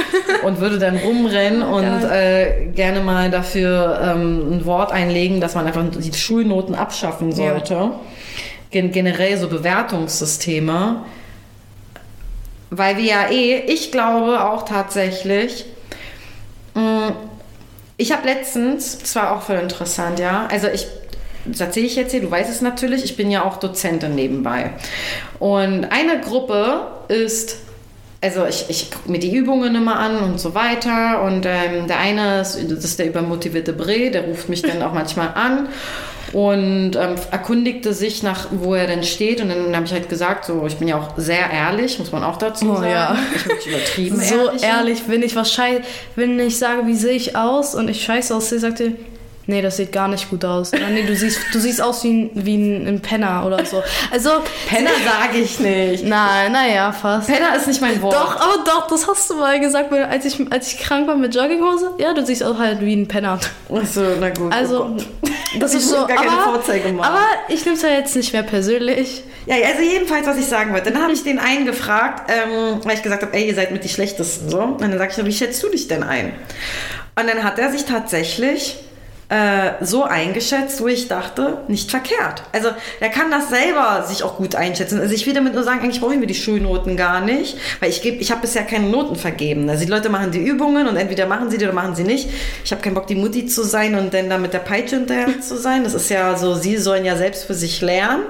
[0.43, 5.65] und würde dann rumrennen und äh, gerne mal dafür ähm, ein Wort einlegen, dass man
[5.65, 7.89] einfach die Schulnoten abschaffen sollte.
[8.69, 10.97] Gen generell so Bewertungssysteme.
[12.69, 15.65] Weil wir ja eh, ich glaube auch tatsächlich,
[17.97, 20.87] ich habe letztens, das war auch voll interessant, ja, also ich,
[21.45, 24.71] das erzähle ich jetzt hier, du weißt es natürlich, ich bin ja auch Dozentin nebenbei.
[25.39, 27.57] Und eine Gruppe ist,
[28.21, 31.21] also ich, ich gucke mir die Übungen immer an und so weiter.
[31.23, 34.93] Und ähm, der eine ist, das ist der übermotivierte Bre, der ruft mich dann auch
[34.93, 35.69] manchmal an
[36.33, 39.41] und ähm, erkundigte sich nach, wo er denn steht.
[39.41, 42.23] Und dann habe ich halt gesagt, so, ich bin ja auch sehr ehrlich, muss man
[42.23, 42.89] auch dazu Oh, sagen.
[42.91, 43.17] ja.
[43.35, 44.63] Ich bin nicht übertrieben So ehrlich.
[44.63, 45.85] ehrlich bin ich wahrscheinlich,
[46.15, 48.93] wenn ich sage, wie sehe ich aus und ich scheiße aussehe, sagt ihr,
[49.47, 50.73] nee, das sieht gar nicht gut aus.
[50.73, 53.81] Oder nee, du siehst, du siehst aus wie ein, wie ein, ein Penner oder so.
[54.11, 54.29] Also,
[54.67, 56.03] Penner sage ich nicht.
[56.03, 57.27] Nein, naja, fast.
[57.27, 58.13] Penner ist nicht mein Wort.
[58.13, 61.33] Doch, aber doch, das hast du mal gesagt, als ich, als ich krank war mit
[61.33, 61.91] Jogginghose.
[61.97, 63.39] Ja, du siehst auch halt wie ein Penner.
[63.73, 64.53] Achso, na gut.
[64.53, 65.27] Also, oh
[65.59, 66.05] das ist so.
[66.05, 67.13] gar keine Vorzeige machen.
[67.13, 69.23] aber ich nehme es ja jetzt nicht mehr persönlich.
[69.45, 70.91] Ja, also jedenfalls, was ich sagen wollte.
[70.91, 73.83] Dann habe ich den einen gefragt, ähm, weil ich gesagt habe, ey, ihr seid mit
[73.83, 74.59] die Schlechtesten so.
[74.59, 76.33] Und dann sage ich, wie schätzt du dich denn ein?
[77.19, 78.77] Und dann hat er sich tatsächlich
[79.29, 82.43] äh, so eingeschätzt, wo ich dachte, nicht verkehrt.
[82.53, 82.69] Also
[83.01, 85.01] der kann das selber sich auch gut einschätzen.
[85.01, 88.05] Also ich will damit nur sagen, eigentlich brauchen wir die Schulnoten gar nicht, weil ich
[88.05, 89.69] ich habe bisher keine Noten vergeben.
[89.69, 92.29] Also die Leute machen die Übungen und entweder machen sie die oder machen sie nicht.
[92.63, 95.41] Ich habe keinen Bock, die Mutti zu sein und dann da mit der Peitsche hinterher
[95.41, 95.83] zu sein.
[95.83, 98.23] Das ist ja so, sie sollen ja selbst für sich lernen.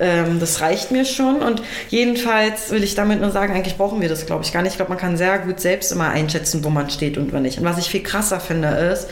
[0.00, 1.42] Ähm, das reicht mir schon.
[1.42, 4.72] Und jedenfalls will ich damit nur sagen, eigentlich brauchen wir das, glaube ich, gar nicht.
[4.72, 7.58] Ich glaube, man kann sehr gut selbst immer einschätzen, wo man steht und wo nicht.
[7.58, 9.08] Und was ich viel krasser finde, ist,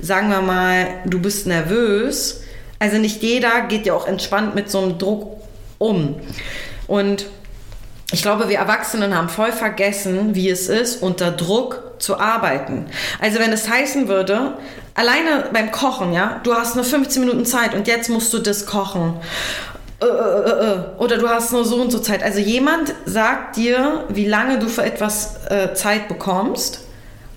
[0.00, 0.53] sagen wir mal,
[1.04, 2.42] du bist nervös.
[2.78, 5.40] Also nicht jeder geht ja auch entspannt mit so einem Druck
[5.78, 6.16] um.
[6.86, 7.26] Und
[8.12, 12.86] ich glaube, wir Erwachsenen haben voll vergessen, wie es ist, unter Druck zu arbeiten.
[13.20, 14.58] Also wenn es heißen würde,
[14.94, 18.66] alleine beim Kochen, ja, du hast nur 15 Minuten Zeit und jetzt musst du das
[18.66, 19.14] kochen.
[20.00, 20.78] Äh, äh, äh.
[20.98, 22.22] Oder du hast nur so und so Zeit.
[22.22, 25.36] Also jemand sagt dir, wie lange du für etwas
[25.74, 26.80] Zeit bekommst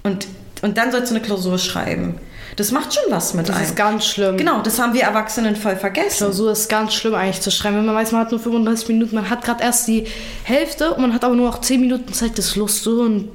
[0.03, 0.27] und
[0.61, 2.19] Und dann sollst du eine Klausur schreiben.
[2.57, 3.65] Das macht schon was mit Das einem.
[3.65, 4.35] ist ganz schlimm.
[4.35, 6.17] Genau, das haben wir Erwachsenen voll vergessen.
[6.17, 9.15] Klausur ist ganz schlimm eigentlich zu schreiben, wenn man weiß, man hat nur 35 Minuten,
[9.15, 10.05] man hat gerade erst die
[10.43, 13.29] Hälfte und man hat aber nur noch 10 Minuten Zeit, das Lust so und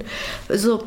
[0.49, 0.83] also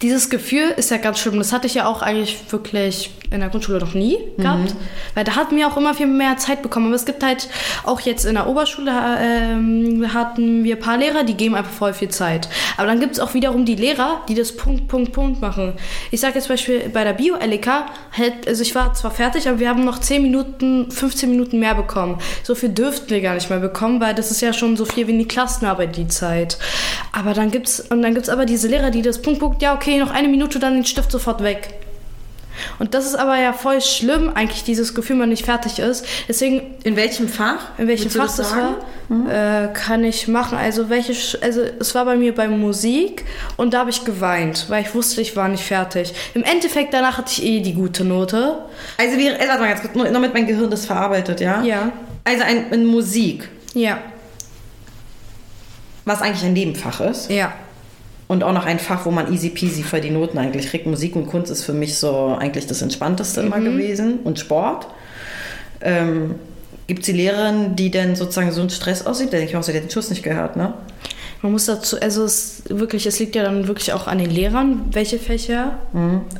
[0.00, 1.38] dieses Gefühl ist ja ganz schlimm.
[1.38, 4.74] Das hatte ich ja auch eigentlich wirklich in der Grundschule noch nie gehabt,
[5.14, 6.86] weil da hatten wir auch immer viel mehr Zeit bekommen.
[6.86, 7.48] Aber es gibt halt
[7.84, 11.92] auch jetzt in der Oberschule ähm, hatten wir ein paar Lehrer, die geben einfach voll
[11.92, 12.48] viel Zeit.
[12.76, 15.74] Aber dann gibt es auch wiederum die Lehrer, die das Punkt, Punkt, Punkt machen.
[16.10, 17.66] Ich sage jetzt zum Beispiel bei der Bio-LK,
[18.16, 21.74] halt, also ich war zwar fertig, aber wir haben noch 10 Minuten, 15 Minuten mehr
[21.74, 22.18] bekommen.
[22.42, 25.06] So viel dürften wir gar nicht mehr bekommen, weil das ist ja schon so viel
[25.06, 26.58] wie in die Klassenarbeit die Zeit.
[27.12, 29.98] Aber dann gibt's, und dann gibt's aber diese Lehrer, die das Punkt, Punkt, ja, okay,
[29.98, 31.87] noch eine Minute, dann den Stift sofort weg.
[32.78, 36.04] Und das ist aber ja voll schlimm, eigentlich dieses Gefühl, man nicht fertig ist.
[36.28, 37.68] Deswegen, In welchem Fach?
[37.78, 38.76] in welchem Fach das das war,
[39.30, 40.58] äh, kann ich machen.
[40.58, 43.24] Also welche, also es war bei mir bei Musik
[43.56, 46.12] und da habe ich geweint, weil ich wusste, ich war nicht fertig.
[46.34, 48.58] Im Endeffekt danach hatte ich eh die gute Note.
[48.98, 51.62] Also, wir, äh, warte mal ganz kurz, nur damit mein Gehirn das verarbeitet, ja?
[51.62, 51.92] Ja.
[52.24, 53.98] Also, ein, in Musik, Ja.
[56.04, 57.30] was eigentlich ein Nebenfach ist.
[57.30, 57.52] Ja.
[58.28, 60.86] Und auch noch ein Fach, wo man easy peasy für die Noten eigentlich kriegt.
[60.86, 64.20] Musik und Kunst ist für mich so eigentlich das Entspannteste immer gewesen.
[64.22, 64.86] Und Sport.
[65.80, 66.34] Ähm,
[66.86, 69.28] Gibt es die Lehrerin, die denn sozusagen so einen Stress aussieht?
[69.32, 70.74] Da denke ich auch, sie hat den Schuss nicht gehört, ne?
[71.42, 74.86] Man muss dazu, also es wirklich, es liegt ja dann wirklich auch an den Lehrern,
[74.90, 75.78] welche Fächer.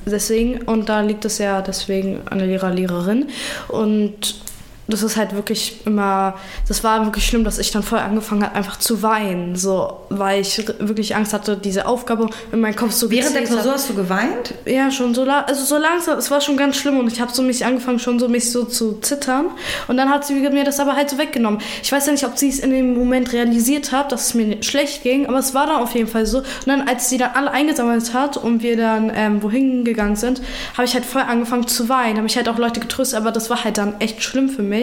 [0.06, 3.28] Deswegen, und da liegt es ja deswegen an der Lehrer, Lehrerin.
[3.68, 4.40] Und
[4.88, 6.34] das ist halt wirklich immer,
[6.66, 9.54] das war wirklich schlimm, dass ich dann voll angefangen habe, einfach zu weinen.
[9.54, 13.44] So, weil ich wirklich Angst hatte, diese Aufgabe in meinem Kopf so Während der.
[13.44, 14.54] Klausur hast du geweint?
[14.64, 17.42] Ja, schon so, also so langsam, es war schon ganz schlimm und ich habe so
[17.42, 19.46] mich angefangen schon so mich so zu zittern
[19.88, 21.60] und dann hat sie mir das aber halt so weggenommen.
[21.82, 24.62] Ich weiß ja nicht, ob sie es in dem Moment realisiert hat, dass es mir
[24.62, 26.38] schlecht ging, aber es war dann auf jeden Fall so.
[26.38, 30.40] Und dann, als sie dann alle eingesammelt hat und wir dann ähm, wohin gegangen sind,
[30.74, 32.16] habe ich halt voll angefangen zu weinen.
[32.16, 34.77] Habe ich halt auch Leute getröstet, aber das war halt dann echt schlimm für mich.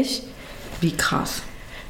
[0.81, 1.41] Wie krass.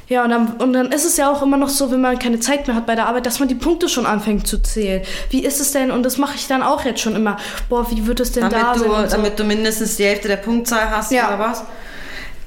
[0.08, 2.38] Ja, und dann, und dann ist es ja auch immer noch so, wenn man keine
[2.38, 5.02] Zeit mehr hat bei der Arbeit, dass man die Punkte schon anfängt zu zählen.
[5.30, 5.90] Wie ist es denn?
[5.90, 7.36] Und das mache ich dann auch jetzt schon immer.
[7.68, 9.10] Boah, wie wird es denn Damit, da du, sein?
[9.10, 9.16] so.
[9.16, 11.26] damit du mindestens die Hälfte der Punktzahl hast Ja.
[11.28, 11.64] oder was?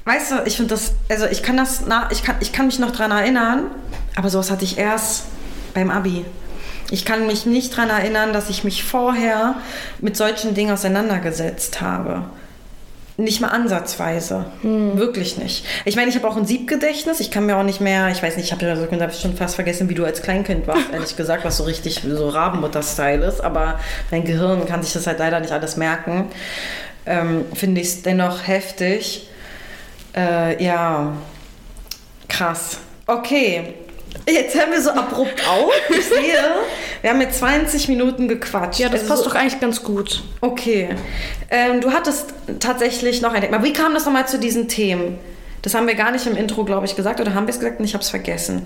[0.06, 2.78] Weißt du, ich finde das, also ich kann das, nach, ich, kann, ich kann mich
[2.78, 3.64] noch dran erinnern,
[4.16, 5.24] aber sowas hatte ich erst
[5.74, 6.24] beim Abi.
[6.90, 9.56] Ich kann mich nicht dran erinnern, dass ich mich vorher
[10.00, 12.24] mit solchen Dingen auseinandergesetzt habe.
[13.20, 14.46] Nicht mal ansatzweise.
[14.62, 15.66] Wirklich nicht.
[15.84, 17.20] Ich meine, ich habe auch ein Siebgedächtnis.
[17.20, 19.90] Ich kann mir auch nicht mehr, ich weiß nicht, ich habe hab schon fast vergessen,
[19.90, 23.42] wie du als Kleinkind warst, ehrlich gesagt, was so richtig so Rabenmutter-Style ist.
[23.42, 23.78] Aber
[24.10, 26.28] mein Gehirn kann sich das halt leider nicht alles merken.
[27.04, 29.28] Ähm, Finde ich es dennoch heftig.
[30.16, 31.12] Äh, ja,
[32.26, 32.78] krass.
[33.06, 33.74] Okay.
[34.28, 35.72] Jetzt hören wir so abrupt auf.
[35.90, 36.34] Ich sehe,
[37.02, 38.78] wir haben jetzt 20 Minuten gequatscht.
[38.80, 40.22] ja, das Also passt so- doch eigentlich ganz gut.
[40.40, 40.90] Okay.
[41.50, 42.26] Ähm, du hattest
[42.60, 43.62] tatsächlich noch ein Thema.
[43.64, 45.18] Wie kam das nochmal zu diesen Themen?
[45.62, 47.20] Das haben wir gar nicht im Intro, glaube ich, gesagt.
[47.20, 48.62] Oder haben wir es gesagt und ich habe es vergessen.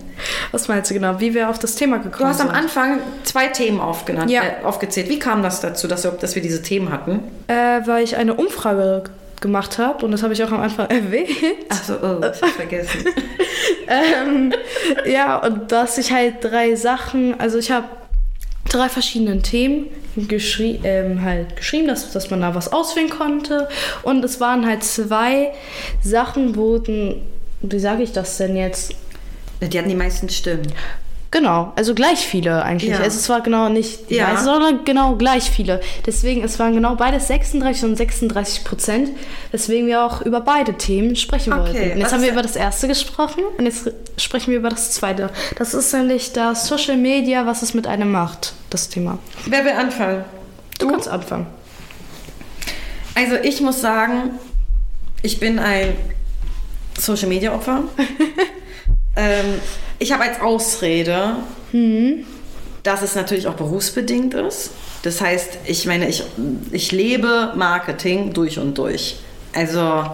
[0.52, 1.18] Was meinst du genau?
[1.18, 2.56] Wie wir auf das Thema gekommen Du hast am sind?
[2.56, 4.42] Anfang zwei Themen aufgenannt, Ja.
[4.42, 5.08] äh, aufgezählt.
[5.08, 7.20] Wie kam das dazu, dass wir, dass wir diese Themen hatten?
[7.48, 9.04] Äh, weil ich eine Umfrage
[9.40, 11.28] gemacht habe und das habe ich auch am Anfang erwähnt.
[11.68, 13.04] Achso, oh, ich hab's vergessen.
[13.88, 14.52] ähm,
[15.06, 17.86] ja, und dass ich halt drei Sachen, also ich habe
[18.68, 23.68] drei verschiedene Themen geschrie ähm, halt geschrieben, dass, dass man da was auswählen konnte.
[24.02, 25.52] Und es waren halt zwei
[26.02, 27.22] Sachen, wurden,
[27.62, 28.94] wie sage ich das denn jetzt?
[29.60, 30.72] Die hatten die meisten Stimmen.
[31.34, 32.92] Genau, also gleich viele eigentlich.
[32.92, 32.98] Ja.
[33.00, 34.28] Also es war genau nicht die Ja.
[34.28, 35.80] meisten, sondern genau gleich viele.
[36.06, 39.10] Deswegen, es waren genau beides 36 und 36 Prozent,
[39.50, 41.76] weswegen wir auch über beide Themen sprechen Okay, wollten.
[41.76, 44.92] Und was jetzt haben wir über das erste gesprochen und jetzt sprechen wir über das
[44.92, 45.28] zweite.
[45.58, 49.18] Das ist nämlich das Social Media, was es mit einem macht, das Thema.
[49.46, 50.24] Wer will anfangen?
[50.78, 51.46] Du kannst anfangen.
[53.16, 54.38] Also ich muss sagen,
[55.22, 55.96] ich bin ein
[56.96, 57.82] Social Media Opfer.
[59.16, 59.54] ähm,
[59.98, 61.36] ich habe als Ausrede,
[62.82, 64.70] dass es natürlich auch berufsbedingt ist.
[65.02, 66.24] Das heißt, ich meine, ich,
[66.72, 69.16] ich lebe Marketing durch und durch.
[69.54, 70.04] Also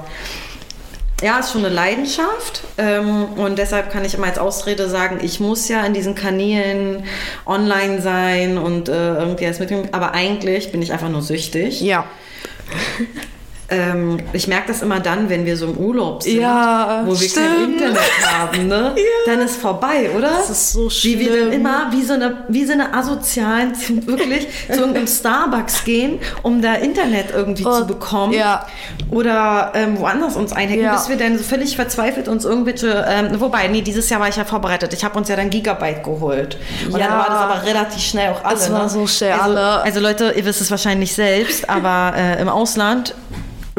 [1.22, 5.38] ja, ist schon eine Leidenschaft ähm, und deshalb kann ich immer als Ausrede sagen, ich
[5.38, 7.04] muss ja in diesen Kanälen
[7.44, 9.88] online sein und äh, irgendwie alles mitnehmen.
[9.92, 11.82] Aber eigentlich bin ich einfach nur süchtig.
[11.82, 12.06] Ja.
[13.70, 17.28] ähm, ich merke das immer dann, wenn wir so im Urlaub sind, Ja, wo wir
[17.28, 17.46] stimmt.
[17.46, 18.00] kein Internet
[18.32, 18.94] haben, ne?
[19.26, 20.28] Dann ist vorbei, oder?
[20.30, 21.52] Das ist so Wie wir dann schlimm.
[21.52, 23.72] immer wie so eine, wie so eine Asozialen
[24.06, 28.32] wirklich zu irgendeinem Starbucks gehen, um da Internet irgendwie Oh, zu bekommen.
[28.32, 28.66] ja.
[29.10, 30.94] Oder ähm, woanders uns einhacken, Ja.
[30.96, 34.36] bis wir dann so völlig verzweifelt uns irgendwelche, ähm, wobei, nee, dieses Jahr war ich
[34.36, 34.92] ja vorbereitet.
[34.92, 36.56] Ich habe uns ja dann Gigabyte geholt.
[36.86, 37.06] Und Ja.
[37.08, 38.54] dann war das aber relativ schnell auch alle.
[38.56, 38.88] Das war ne?
[38.88, 39.82] so schnell also, alle.
[39.82, 43.14] Also Leute, ihr wisst es wahrscheinlich selbst, aber äh, im Ausland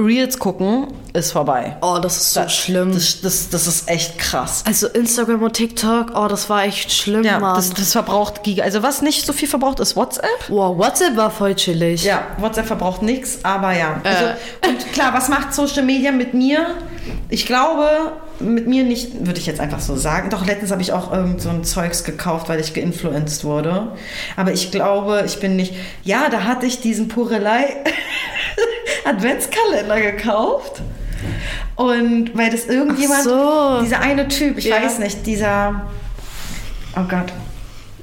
[0.06, 1.76] Reels gucken ist vorbei.
[1.82, 2.94] Oh, das ist so schlimm.
[2.94, 4.64] Das, das, das ist echt krass.
[4.66, 7.56] also Instagram und TikTok, oh, das war echt schlimm, Ja, Mann.
[7.56, 8.64] das, das verbraucht Giga.
[8.64, 10.26] Also was nicht so viel verbraucht, ist WhatsApp.
[10.48, 12.04] wow, WhatsApp war voll chillig.
[12.06, 14.00] Ja, WhatsApp verbraucht nichts, aber ja.
[14.04, 14.70] Also, Äh.
[14.70, 16.66] Und klar, was macht Social Media mit mir?
[17.30, 17.88] Ich glaube,
[18.40, 20.30] mit mir nicht, würde ich jetzt einfach so sagen.
[20.30, 23.88] Doch, letztens habe ich auch irgend so ein Zeugs gekauft, weil ich geinfluenced wurde.
[24.36, 25.74] Aber ich glaube, ich bin nicht.
[26.04, 27.66] Ja, da hatte ich diesen Purelei
[29.06, 30.82] Adventskalender gekauft.
[31.76, 33.84] Und weil das irgendjemand, Ach so.
[33.84, 34.82] dieser eine Typ, ich Ja.
[34.84, 35.90] weiß nicht, dieser.
[36.96, 37.32] Oh Gott.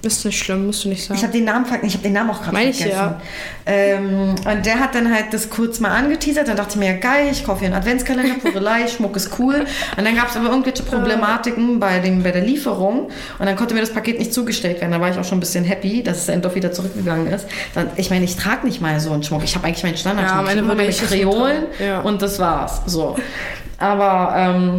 [0.02, 1.18] Ist nicht schlimm, musst du nicht sagen.
[1.18, 2.98] Ich habe den Namen ich habe den Namen auch gerade Meine ich, vergessen.
[2.98, 3.20] ja.
[3.66, 6.46] Ähm, und der hat dann halt das kurz mal angeteasert.
[6.46, 9.66] Dann dachte ich mir, ja, geil, ich kaufe hier einen Adventskalender, Purelei, Schmuck ist cool.
[9.96, 13.10] Und dann gab es aber irgendwelche Problematiken bei, dem, bei der Lieferung.
[13.38, 14.92] Und dann konnte mir das Paket nicht zugestellt werden.
[14.92, 17.46] Da war ich auch schon ein bisschen happy, dass es dann doch wieder zurückgegangen ist.
[17.74, 19.42] Dann, ich meine, ich trage nicht mal so einen Schmuck.
[19.42, 20.28] Ich habe eigentlich meinen Standard.
[20.28, 21.64] Ja, meine meine ich nicht Kreolen.
[21.84, 22.00] Ja.
[22.00, 22.82] und das war's.
[22.86, 23.16] So.
[23.78, 24.76] Aber ähm,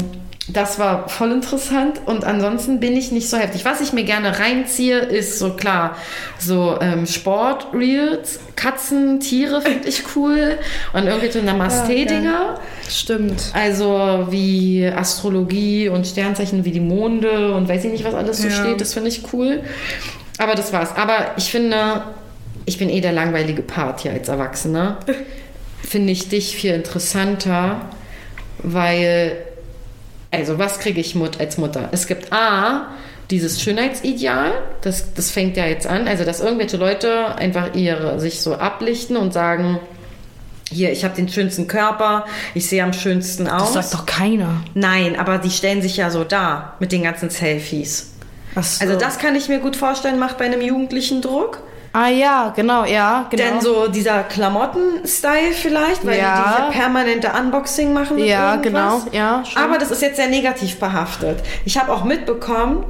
[0.54, 3.66] das war voll interessant und ansonsten bin ich nicht so heftig.
[3.66, 5.96] Was ich mir gerne reinziehe, ist so klar,
[6.38, 10.58] so ähm, Sport-Reels, Katzen, Tiere finde ich cool
[10.94, 12.60] und irgendwelche Namaste-Dinger.
[12.90, 13.52] Stimmt.
[13.54, 18.48] Also wie Astrologie und Sternzeichen wie die Monde und weiß ich nicht, was alles so
[18.48, 18.54] Ja.
[18.54, 19.62] steht, das finde ich cool.
[20.38, 20.96] Aber das war's.
[20.96, 22.04] Aber ich finde,
[22.66, 25.00] ich bin eh der langweilige Part hier als Erwachsener.
[25.88, 27.82] finde ich dich viel interessanter,
[28.62, 29.38] weil,
[30.32, 31.90] also was kriege ich Mut als Mutter?
[31.92, 32.88] Es gibt A,
[33.32, 38.42] dieses Schönheitsideal, das, das fängt ja jetzt an, also dass irgendwelche Leute einfach ihre, sich
[38.42, 39.80] so ablichten und sagen,
[40.72, 43.74] hier, ich habe den schönsten Körper, ich sehe am schönsten aus.
[43.74, 44.64] Das sagt doch keiner.
[44.76, 48.12] Nein, aber die stellen sich ja so dar mit den ganzen Selfies.
[48.56, 48.84] So.
[48.86, 51.62] Also das kann ich mir gut vorstellen, macht bei einem Jugendlichen Druck.
[51.92, 53.44] Ah ja, genau, ja, genau.
[53.44, 56.36] Denn so dieser Klamotten-Style vielleicht, weil Ja.
[56.36, 59.06] die diese permanente Unboxing machen mit Ja, irgendwas.
[59.06, 59.62] genau, ja, schon.
[59.62, 61.40] Aber das ist jetzt sehr negativ behaftet.
[61.66, 62.86] Ich habe auch mitbekommen,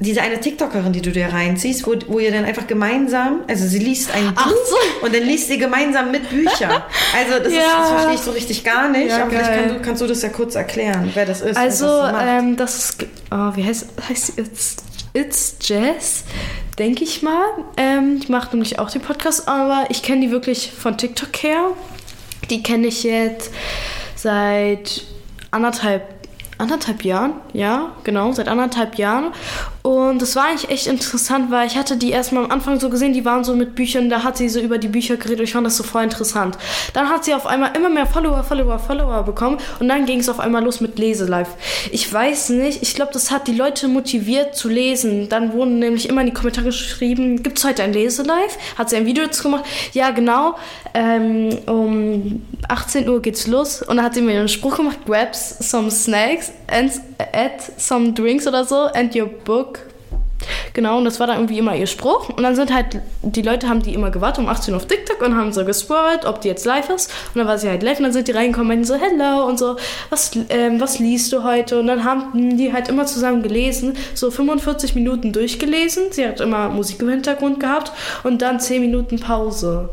[0.00, 3.78] diese eine TikTokerin, die du dir reinziehst, wo, wo ihr dann einfach gemeinsam, also sie
[3.80, 4.54] liest ein Ach Buch
[5.00, 5.04] so.
[5.06, 6.70] und dann liest ihr gemeinsam mit Büchern.
[7.18, 7.62] Also das, ist, Ja.
[7.80, 9.64] das verstehe ich so richtig gar nicht, Ja, aber vielleicht geil.
[9.66, 11.56] kann du, kannst du das ja kurz erklären, wer das ist.
[11.56, 12.24] Also, sie macht.
[12.28, 14.40] ähm, das ist, oh, wie heißt, heißt sie?
[14.42, 14.76] It's,
[15.14, 16.22] It's Jazz,
[16.78, 17.44] denke ich mal.
[17.76, 21.70] Ähm, die macht nämlich auch den Podcast, aber ich kenne die wirklich von TikTok her.
[22.50, 23.52] Die kenne ich jetzt
[24.14, 25.04] seit
[25.50, 26.02] anderthalb,
[26.56, 29.32] anderthalb Jahren, ja, genau, seit anderthalb Jahren.
[29.88, 33.14] Und das war eigentlich echt interessant, weil ich hatte die erstmal am Anfang so gesehen,
[33.14, 35.66] die waren so mit Büchern, da hat sie so über die Bücher geredet ich fand
[35.66, 36.58] das so voll interessant.
[36.92, 40.28] Dann hat sie auf einmal immer mehr Follower, Follower, Follower bekommen und dann ging es
[40.28, 41.48] auf einmal los mit Leselive.
[41.90, 45.30] Ich weiß nicht, ich glaube, das hat die Leute motiviert zu lesen.
[45.30, 48.58] Dann wurden nämlich immer in die Kommentare geschrieben, gibt es heute ein Leselive?
[48.76, 49.64] Hat sie ein Video dazu gemacht?
[49.94, 50.56] Ja, genau.
[50.92, 55.56] Ähm, um 18 Uhr geht's los und dann hat sie mir einen Spruch gemacht, grabs
[55.60, 56.92] some snacks and
[57.32, 59.77] add some drinks oder so and your book
[60.72, 62.28] Genau, und das war dann irgendwie immer ihr Spruch.
[62.30, 65.22] Und dann sind halt, die Leute haben die immer gewartet um 18 Uhr auf TikTok
[65.22, 67.10] und haben so gescrollt, ob die jetzt live ist.
[67.34, 69.46] Und dann war sie halt live und dann sind die reingekommen und meinten so, hello
[69.46, 69.76] und so,
[70.10, 71.80] was, ähm, was liest du heute?
[71.80, 76.04] Und dann haben die halt immer zusammen gelesen, so 45 Minuten durchgelesen.
[76.10, 77.92] Sie hat immer Musik im Hintergrund gehabt
[78.24, 79.88] und dann 10 Minuten Pause.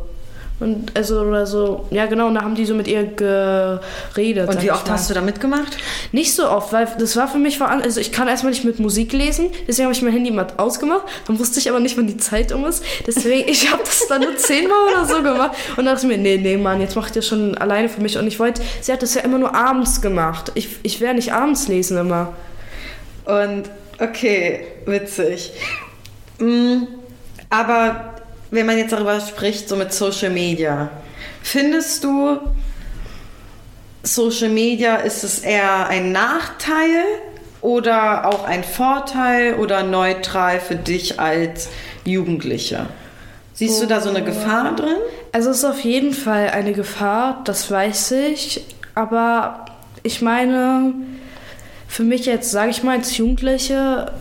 [0.58, 4.48] Und also oder so, ja genau, und da haben die so mit ihr geredet.
[4.48, 4.94] und wie oft mal.
[4.94, 5.76] hast du da mitgemacht?
[6.12, 8.64] Nicht so oft, weil das war für mich vor allem, also ich kann erstmal nicht
[8.64, 11.98] mit Musik lesen, deswegen habe ich mein Handy mal ausgemacht, dann wusste ich aber nicht,
[11.98, 15.56] wann die Zeit um ist, deswegen, ich habe das dann nur zehnmal oder so gemacht
[15.76, 18.38] und dachte mir, nee, nee, Mann, jetzt macht ihr schon alleine für mich und ich
[18.38, 21.98] wollte, sie hat das ja immer nur abends gemacht, ich, ich werde nicht abends lesen
[21.98, 22.32] immer.
[23.26, 23.64] Und
[24.00, 25.52] okay, witzig.
[26.38, 26.84] Mm,
[27.50, 28.15] aber
[28.56, 30.90] wenn man jetzt darüber spricht, so mit Social Media,
[31.42, 32.40] findest du,
[34.02, 37.04] Social Media ist es eher ein Nachteil
[37.60, 41.68] oder auch ein Vorteil oder neutral für dich als
[42.04, 42.86] Jugendliche?
[43.52, 44.96] Siehst du da so eine Gefahr drin?
[45.32, 48.64] Also es ist auf jeden Fall eine Gefahr, das weiß ich.
[48.94, 49.66] Aber
[50.02, 50.94] ich meine,
[51.88, 54.12] für mich jetzt, sage ich mal, als Jugendliche,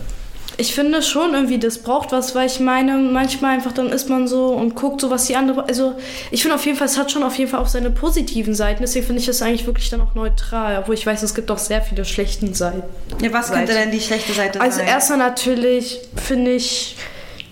[0.58, 4.28] ich finde schon irgendwie, das braucht was, weil ich meine, manchmal einfach dann ist man
[4.28, 5.68] so und guckt so, was die andere.
[5.68, 5.96] Also,
[6.32, 8.82] ich finde auf jeden Fall, es hat schon auf jeden Fall auch seine positiven Seiten.
[8.82, 10.78] Deswegen finde ich es eigentlich wirklich dann auch neutral.
[10.80, 12.84] Obwohl ich weiß, es gibt auch sehr viele schlechte Seiten.
[13.22, 14.88] Ja, was könnte denn die schlechte Seite Also, sein?
[14.88, 16.96] erstmal natürlich finde ich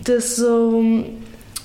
[0.04, 0.84] das so,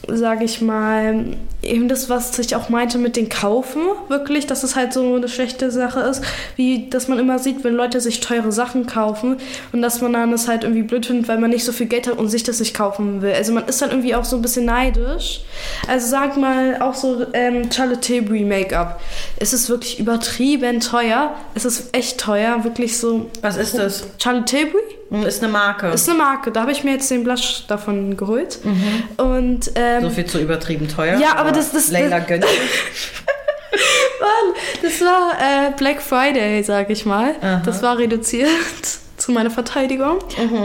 [0.08, 1.36] sage ich mal,
[1.68, 5.28] eben das, was ich auch meinte mit den Kaufen, wirklich, dass es halt so eine
[5.28, 6.22] schlechte Sache ist,
[6.56, 9.36] wie dass man immer sieht, wenn Leute sich teure Sachen kaufen
[9.72, 12.06] und dass man dann das halt irgendwie blöd findet, weil man nicht so viel Geld
[12.06, 13.32] hat und sich das nicht kaufen will.
[13.32, 15.42] Also man ist dann irgendwie auch so ein bisschen neidisch.
[15.86, 19.00] Also sag mal auch so ähm, Charlotte Tilbury Make-up.
[19.36, 21.34] Es ist wirklich übertrieben teuer.
[21.54, 23.30] Es ist echt teuer, wirklich so.
[23.42, 24.04] Was ist das?
[24.18, 24.98] Charlotte Tilbury?
[25.26, 25.86] Ist eine Marke.
[25.88, 26.50] Ist eine Marke.
[26.50, 28.58] Da habe ich mir jetzt den Blush davon geholt.
[29.16, 31.18] Und ähm, so viel zu übertrieben teuer.
[31.18, 32.44] Ja, aber das- das- Leila das- gönnt.
[34.20, 37.34] Mann, das war äh, Black Friday, sag ich mal.
[37.40, 37.62] Aha.
[37.64, 38.48] Das war reduziert
[39.16, 40.18] zu meiner Verteidigung.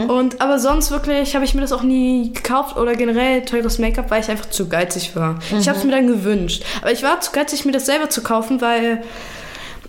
[0.08, 4.10] Und aber sonst wirklich habe ich mir das auch nie gekauft oder generell teures Make-up,
[4.10, 5.38] weil ich einfach zu geizig war.
[5.58, 8.22] Ich habe es mir dann gewünscht, aber ich war zu geizig, mir das selber zu
[8.22, 9.02] kaufen, weil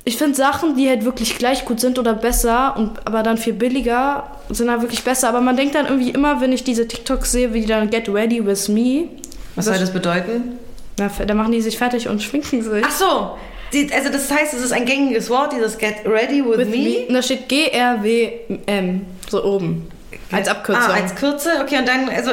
[0.04, 3.54] ich finde Sachen, die halt wirklich gleich gut sind oder besser und aber dann viel
[3.54, 5.30] billiger, sind dann wirklich besser.
[5.30, 8.08] Aber man denkt dann irgendwie immer, wenn ich diese TikToks sehe, wie die dann Get
[8.10, 9.08] Ready with Me,
[9.56, 10.60] Was soll das bedeuten?
[10.98, 12.84] Na, da machen die sich fertig und schminken sich.
[12.86, 13.38] Ach so.
[13.74, 16.78] Die, also das heißt, es ist ein gängiges Wort, dieses Get Ready with, With me.
[16.78, 17.06] me.
[17.08, 19.90] Und da steht G-R-W-M, so oben.
[20.32, 20.84] Als Abkürzung.
[20.90, 21.50] Ah, als Kürze.
[21.62, 22.32] Okay, und dann, also,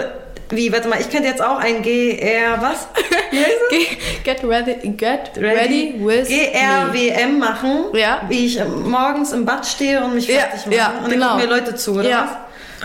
[0.51, 2.87] wie, warte mal, ich könnte jetzt auch ein GR, was?
[4.25, 6.51] Get ready, get ready, with me.
[6.53, 7.85] GRWM machen.
[7.95, 8.23] Ja.
[8.29, 10.77] Wie ich morgens im Bad stehe und mich Ja, fertig mache.
[10.77, 11.33] ja, und dann genau.
[11.35, 12.31] gucken mir Leute zu, oder was?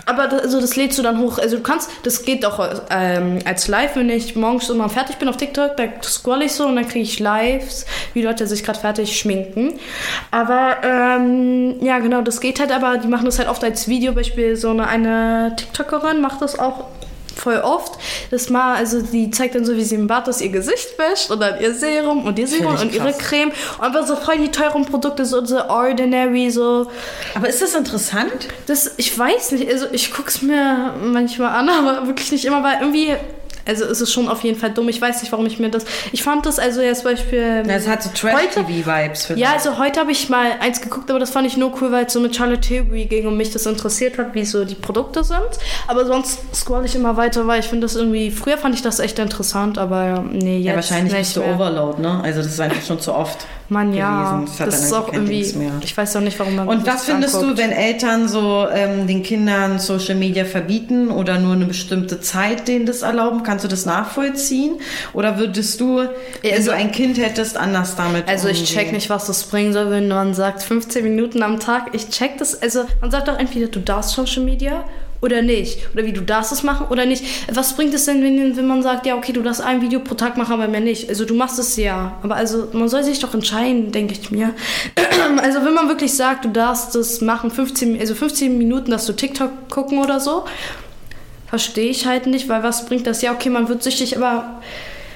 [0.06, 1.38] Aber das, also das lädst du dann hoch.
[1.38, 5.28] Also du kannst, das geht auch ähm, als Live, wenn ich morgens immer fertig bin
[5.28, 8.78] auf TikTok, da scroll ich so und dann kriege ich Lives, wie Leute sich gerade
[8.78, 9.74] fertig schminken.
[10.30, 14.12] Aber ähm, ja, genau, das geht halt, aber die machen das halt oft als Video.
[14.12, 16.84] Beispiel so eine, eine TikTokerin macht das auch
[17.40, 17.98] voll oft.
[18.30, 21.30] Das mal, also die zeigt dann so, wie sie im Bad das ihr Gesicht wäscht
[21.30, 23.18] und dann ihr Serum und ihr Serum und ihre krass.
[23.18, 23.52] Creme.
[23.78, 26.90] Und einfach so voll die teuren Produkte, so, so ordinary, so.
[27.34, 28.48] Aber ist das interessant?
[28.66, 32.80] Das, ich weiß nicht, also ich guck's mir manchmal an, aber wirklich nicht immer, weil
[32.80, 33.14] irgendwie,
[33.68, 34.88] also es ist schon auf jeden Fall dumm.
[34.88, 35.84] Ich weiß nicht, warum ich mir das.
[36.12, 37.62] Ich fand das also jetzt zum Beispiel.
[37.66, 41.18] Ja, es hat so Trash-TV-Vibes für Ja, also heute habe ich mal eins geguckt, aber
[41.20, 43.66] das fand ich nur cool, weil es so mit Charlotte Tilbury ging und mich das
[43.66, 45.38] interessiert hat, wie so die Produkte sind.
[45.86, 48.30] Aber sonst scroll ich immer weiter, weil ich finde das irgendwie.
[48.30, 51.54] Früher fand ich das echt interessant, aber nee, jetzt Ja, wahrscheinlich nicht bist du mehr.
[51.54, 52.20] Overload, ne?
[52.22, 53.46] Also das ist einfach schon zu oft.
[53.70, 54.36] Mann, ja.
[54.40, 54.54] gewesen.
[54.58, 55.54] Das Das ist auch irgendwie.
[55.84, 57.58] Ich weiß auch nicht, warum man Und was das findest anguckt.
[57.58, 62.66] du, wenn Eltern so ähm, den Kindern Social Media verbieten oder nur eine bestimmte Zeit
[62.66, 63.42] denen das erlauben?
[63.42, 64.80] Kannst du das nachvollziehen?
[65.12, 65.98] Oder würdest du,
[66.42, 68.74] wenn Also- du ein Kind hättest, anders damit Also ich umgehen?
[68.76, 71.88] check nicht, was das bringen soll, wenn man sagt 15 Minuten am Tag.
[71.92, 72.60] Ich check das.
[72.62, 74.84] Also man sagt doch entweder du darfst Social Media
[75.20, 75.88] oder nicht.
[75.94, 77.24] Oder wie du darfst es machen oder nicht.
[77.52, 80.14] Was bringt es denn, wenn, wenn man sagt, ja okay, du darfst ein Video pro
[80.14, 81.08] Tag machen, aber mehr nicht.
[81.08, 82.16] Also du machst es ja.
[82.22, 84.54] Aber also man soll sich doch entscheiden, denke ich mir.
[85.42, 89.12] Also wenn man wirklich sagt, du darfst es machen, 15, also 15 Minuten, dass du
[89.12, 90.44] TikTok gucken oder so,
[91.48, 93.20] verstehe ich halt nicht, weil was bringt das?
[93.20, 94.60] Ja, okay, man wird süchtig, aber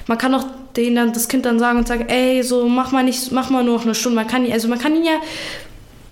[0.07, 3.03] man kann doch denen dann das Kind dann sagen und sagen, ey, so mach mal
[3.03, 4.15] nicht, mach mal nur noch eine Stunde.
[4.15, 5.19] Man kann also man kann ihnen ja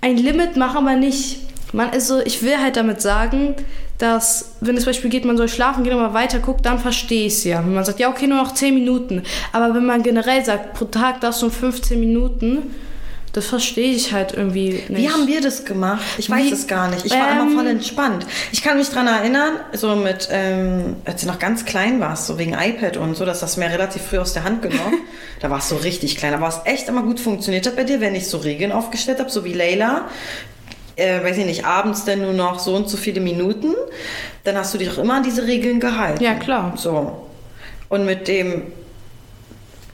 [0.00, 1.40] ein Limit machen, aber nicht.
[1.72, 3.54] Man, also ich will halt damit sagen,
[4.02, 7.26] dass wenn es zum Beispiel geht, man soll schlafen gehen, aber weiter guckt, dann verstehe
[7.26, 7.58] ich es ja.
[7.64, 9.22] Wenn man sagt, ja okay, nur noch 10 Minuten.
[9.52, 12.74] Aber wenn man generell sagt, pro Tag darfst du 15 Minuten,
[13.32, 14.88] das verstehe ich halt irgendwie nicht.
[14.88, 16.02] Wie haben wir das gemacht?
[16.18, 17.06] Ich weiß Wie- es gar nicht.
[17.06, 18.26] Ich war Ähm, immer voll entspannt.
[18.50, 22.38] Ich kann mich dran erinnern, so mit, ähm, als du noch ganz klein warst, so
[22.38, 24.98] wegen iPad und so, dass das mir relativ früh aus der Hand genommen.
[25.40, 26.38] da warst du richtig klein.
[26.40, 29.30] War es echt immer gut funktioniert hat bei dir, wenn ich so Regeln aufgestellt habe,
[29.30, 30.08] so wie Leila.
[30.96, 33.74] Äh, weiß ich nicht, abends dann nur noch so und so viele Minuten,
[34.44, 36.22] dann hast du dich auch immer an diese Regeln gehalten.
[36.22, 36.74] Ja, klar.
[36.76, 37.28] So.
[37.88, 38.72] Und mit dem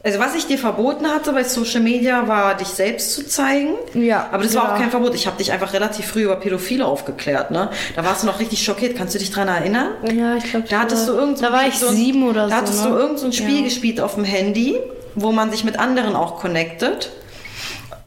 [0.05, 3.75] also was ich dir verboten hatte bei Social Media war, dich selbst zu zeigen.
[3.95, 4.75] Ja, Aber das war ja.
[4.75, 5.15] auch kein Verbot.
[5.15, 7.51] Ich habe dich einfach relativ früh über Pädophile aufgeklärt.
[7.51, 7.69] Ne?
[7.97, 8.97] Da warst du noch richtig schockiert.
[8.97, 9.89] Kannst du dich dran erinnern?
[10.17, 12.51] Ja, ich glaube, Da hattest du irgend so Da war ich so sieben oder so.
[12.51, 12.91] Da hattest ne?
[12.91, 13.65] du irgend so ein Spiel Ja.
[13.65, 14.79] gespielt auf dem Handy,
[15.17, 17.11] wo man sich mit anderen auch connectet.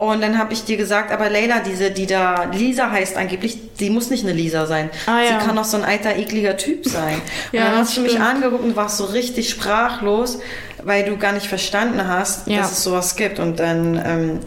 [0.01, 3.91] Und dann habe ich dir gesagt, aber Leila, diese, die da Lisa heißt angeblich, die
[3.91, 4.89] muss nicht eine Lisa sein.
[5.05, 5.39] Ah, ja.
[5.39, 7.21] Sie kann auch so ein alter, ekliger Typ sein.
[7.51, 8.25] Ja, und dann hast du mich stimmt.
[8.25, 10.39] angeguckt und warst so richtig sprachlos,
[10.83, 12.61] weil du gar nicht verstanden hast, Ja.
[12.61, 13.37] dass es sowas gibt.
[13.37, 14.39] Und dann, ähm,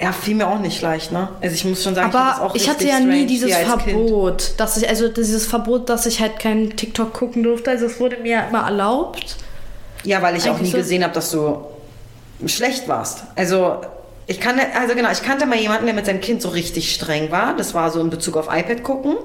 [0.00, 1.28] ja, fiel mir auch nicht leicht, ne?
[1.40, 3.82] Also ich muss schon sagen, ich Aber auch ich hatte ja nie dieses als Kind.
[3.82, 7.68] Verbot, dass ich, also dieses Verbot, dass ich halt keinen TikTok gucken durfte.
[7.70, 9.38] Also es wurde mir immer erlaubt.
[10.04, 11.64] Ja, weil ich auch Eigentlich nie so- gesehen habe, dass du
[12.46, 13.24] schlecht warst.
[13.34, 13.80] Also
[14.28, 17.30] Ich kannte, also genau, ich kannte mal jemanden, der mit seinem Kind so richtig streng
[17.32, 17.56] war.
[17.56, 19.16] Das war so in Bezug auf iPad gucken.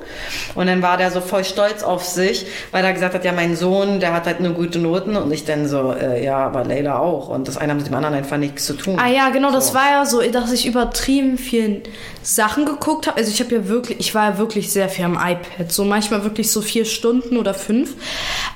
[0.55, 3.55] Und dann war der so voll stolz auf sich, weil er gesagt hat, ja, mein
[3.55, 5.15] Sohn, der hat halt nur gute Noten.
[5.15, 7.29] Und ich dann so, äh, ja, aber Leila auch.
[7.29, 8.97] Und das eine hat mit dem anderen einfach nichts zu tun.
[8.99, 9.73] Ah ja, genau, das So.
[9.75, 11.83] war ja so, dass ich übertrieben vielen
[12.23, 13.17] Sachen geguckt habe.
[13.17, 15.71] Also ich habe ja wirklich, ich war ja wirklich sehr viel am iPad.
[15.71, 17.93] So manchmal wirklich so vier Stunden oder fünf.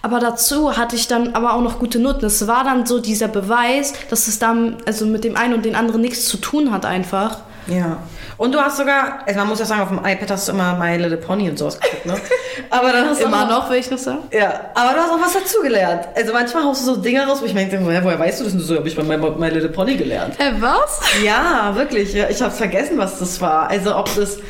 [0.02, 2.26] Aber dazu hatte ich dann aber auch noch gute Noten.
[2.26, 5.76] Es war dann so dieser Beweis, dass es dann also mit dem einen und den
[5.76, 7.40] anderen nichts zu tun hat einfach.
[7.68, 7.98] Ja.
[8.38, 10.76] Und du hast sogar, also man muss ja sagen, auf dem iPad hast du immer
[10.76, 12.16] My Little Pony und sowas geguckt, ne?
[12.72, 14.24] Aber dann hast du Immer noch, will ich noch sagen.
[14.32, 16.08] Ja, aber du hast auch was dazugelernt.
[16.16, 18.54] Also manchmal haust du so Dinge raus, wo ich mir denke, woher, weißt du das?
[18.54, 20.36] Du so, habe ich bei My, My Little Pony gelernt.
[20.38, 21.02] Hä, was?
[21.24, 22.14] Ja, wirklich.
[22.14, 23.70] Ja, ich habe vergessen, was das war.
[23.70, 24.40] Also ob das...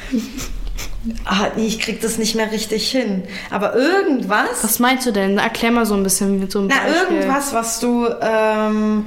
[1.25, 3.23] Ah, ich krieg das nicht mehr richtig hin.
[3.49, 4.63] Aber irgendwas...
[4.63, 5.39] Was meinst du denn?
[5.39, 7.17] Erklär mal so ein bisschen mit so einem Na, Beispiel.
[7.17, 9.05] irgendwas, was du ähm,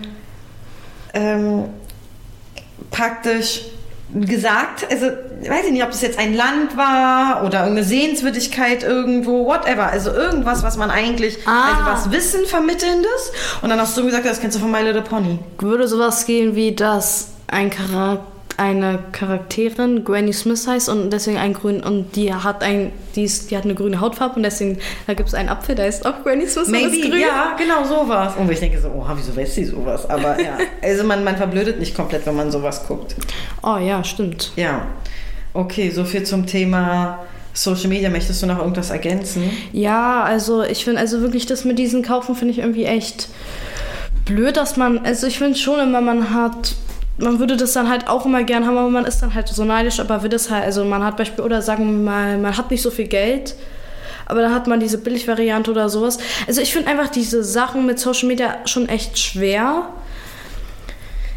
[1.12, 1.64] ähm,
[2.90, 3.62] praktisch
[4.14, 9.46] gesagt, also weiß ich nicht, ob das jetzt ein Land war oder irgendeine Sehenswürdigkeit irgendwo,
[9.46, 9.86] whatever.
[9.86, 11.72] Also irgendwas, was man eigentlich, Ah.
[11.86, 13.32] also was Wissen vermittelndes.
[13.62, 15.38] Und dann hast du gesagt, das kennst du von My Little Pony.
[15.58, 18.24] Würde sowas gehen wie, dass ein Charakter
[18.56, 23.50] eine Charakterin Granny Smith heißt und deswegen ein grün und die hat ein die, ist,
[23.50, 26.22] die hat eine grüne Hautfarbe und deswegen da gibt es einen Apfel, der ist auch
[26.22, 27.20] Granny Smith Maybe, grün.
[27.20, 28.34] ja, genau sowas.
[28.36, 30.08] Und ich denke so, oh, wieso weiß sie sowas?
[30.08, 33.14] Aber ja, also man, man verblödet nicht komplett, wenn man sowas guckt.
[33.62, 34.52] Oh ja, stimmt.
[34.56, 34.86] Ja.
[35.52, 38.10] Okay, so viel zum Thema Social Media.
[38.10, 39.50] Möchtest du noch irgendwas ergänzen?
[39.72, 43.28] Ja, also ich finde also wirklich das mit diesen Kaufen finde ich irgendwie echt
[44.24, 46.74] blöd, dass man also ich finde schon immer man hat
[47.18, 49.64] man würde das dann halt auch immer gern haben, aber man ist dann halt so
[49.64, 52.70] neidisch, aber will das halt, also man hat Beispiel, oder sagen wir mal, man hat
[52.70, 53.54] nicht so viel Geld,
[54.26, 56.18] aber dann hat man diese Billigvariante oder sowas.
[56.46, 59.88] Also ich finde einfach diese Sachen mit Social Media schon echt schwer.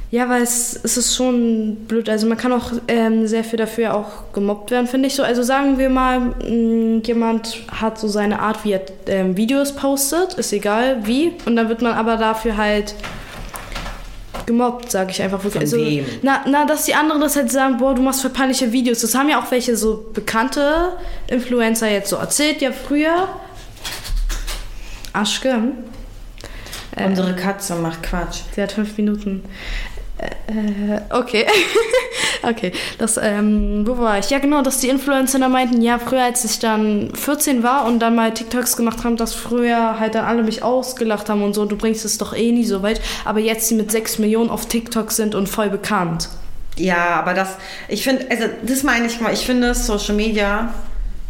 [0.10, 2.08] Ja, weil es, es ist schon blöd.
[2.08, 5.22] Also man kann auch ähm, sehr viel dafür auch gemobbt werden, finde ich so.
[5.22, 10.36] Also sagen wir mal, mh, jemand hat so seine Art, wie er ähm, Videos postet,
[10.36, 12.96] ist egal wie, und dann wird man aber dafür halt
[14.48, 15.70] gemobbt, sage ich einfach wirklich.
[15.70, 16.06] Von also, wem?
[16.24, 19.02] Na, na, dass die anderen das halt sagen, boah, du machst für peinliche Videos.
[19.02, 20.94] Das haben ja auch welche so bekannte
[21.28, 23.28] Influencer jetzt so erzählt, ja früher.
[25.14, 25.62] Aschke.
[26.96, 28.40] Unsere Katze macht Quatsch.
[28.56, 29.44] Sie hat fünf Minuten.
[30.18, 31.46] Äh, okay.
[32.44, 32.72] okay.
[32.98, 34.30] Das, ähm, wo war ich?
[34.30, 38.00] Ja, genau, dass die Influencer da meinten, ja, früher, als ich dann 14 war und
[38.00, 41.66] dann mal TikToks gemacht haben, dass früher halt dann alle mich ausgelacht haben und so,
[41.66, 43.02] du bringst es doch eh nie so weit.
[43.26, 46.30] Aber jetzt die mit 6 Millionen auf TikTok sind und voll bekannt.
[46.78, 47.56] Ja, aber das,
[47.88, 50.74] ich finde, also das meine ich mal, ich finde Social Media,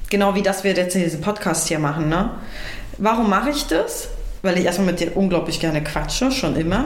[0.09, 2.31] genau wie das wir jetzt diesen Podcast hier machen, ne?
[2.97, 4.09] Warum mache ich das?
[4.41, 6.85] Weil ich erstmal mit dir unglaublich gerne quatsche, schon immer.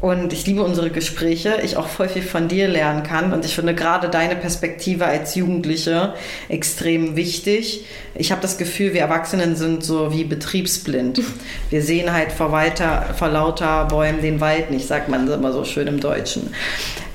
[0.00, 3.32] Und ich liebe unsere Gespräche, ich auch voll viel von dir lernen kann.
[3.32, 6.14] Und ich finde gerade deine Perspektive als Jugendliche
[6.48, 7.86] extrem wichtig.
[8.14, 11.22] Ich habe das Gefühl, wir Erwachsenen sind so wie betriebsblind.
[11.70, 15.64] Wir sehen halt vor, weiter, vor lauter Bäumen den Wald nicht, sagt man immer so
[15.64, 16.54] schön im Deutschen.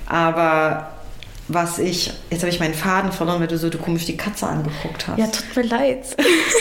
[0.07, 0.91] Aber
[1.47, 4.47] was ich, jetzt habe ich meinen Faden verloren, weil du so du komisch die Katze
[4.47, 5.17] angeguckt hast.
[5.17, 6.05] Ja, tut mir leid.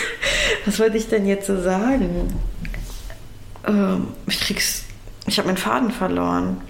[0.67, 2.35] Was wollte ich denn jetzt so sagen?
[3.67, 4.85] Ähm, ich krieg's.
[5.31, 6.61] Ich habe meinen Faden verloren.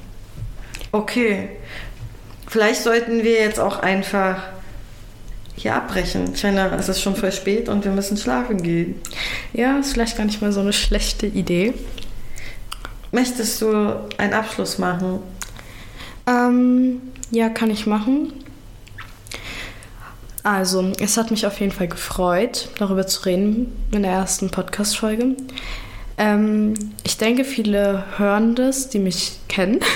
[0.92, 1.48] Okay.
[2.46, 4.36] Vielleicht sollten wir jetzt auch einfach
[5.56, 6.34] hier abbrechen.
[6.34, 9.00] Ich meine, es ist schon voll spät und wir müssen schlafen gehen.
[9.54, 11.72] Ja, ist vielleicht gar nicht mal so eine schlechte Idee.
[13.12, 15.20] Möchtest du einen Abschluss machen?
[16.26, 17.00] Ähm,
[17.30, 18.30] ja, kann ich machen.
[20.42, 25.34] Also, es hat mich auf jeden Fall gefreut, darüber zu reden in der ersten Podcast-Folge.
[26.20, 29.80] Ähm, ich denke, viele hören das, die mich kennen.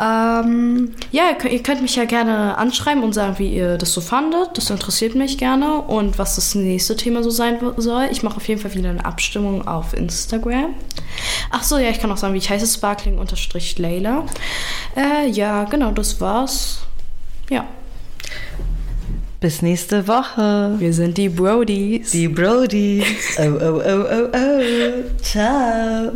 [0.00, 4.56] Ähm, ja, ihr könnt, mich ja gerne anschreiben und sagen, wie ihr das so fandet.
[4.56, 5.82] Das interessiert mich gerne.
[5.82, 8.08] Und was das nächste Thema so sein soll.
[8.10, 10.74] Ich mache auf jeden Fall wieder eine Abstimmung auf Instagram.
[11.50, 14.26] Ach so, ja, ich kann auch sagen, wie ich heiße, sparkling-layla.
[14.96, 16.80] Äh, ja, genau, das war's.
[17.50, 17.66] Ja.
[19.42, 20.76] Bis nächste Woche.
[20.78, 22.12] Wir sind die Brodies.
[22.12, 23.02] Die Brody.
[23.38, 25.20] Oh, oh, oh, oh, oh.
[25.20, 26.12] Ciao.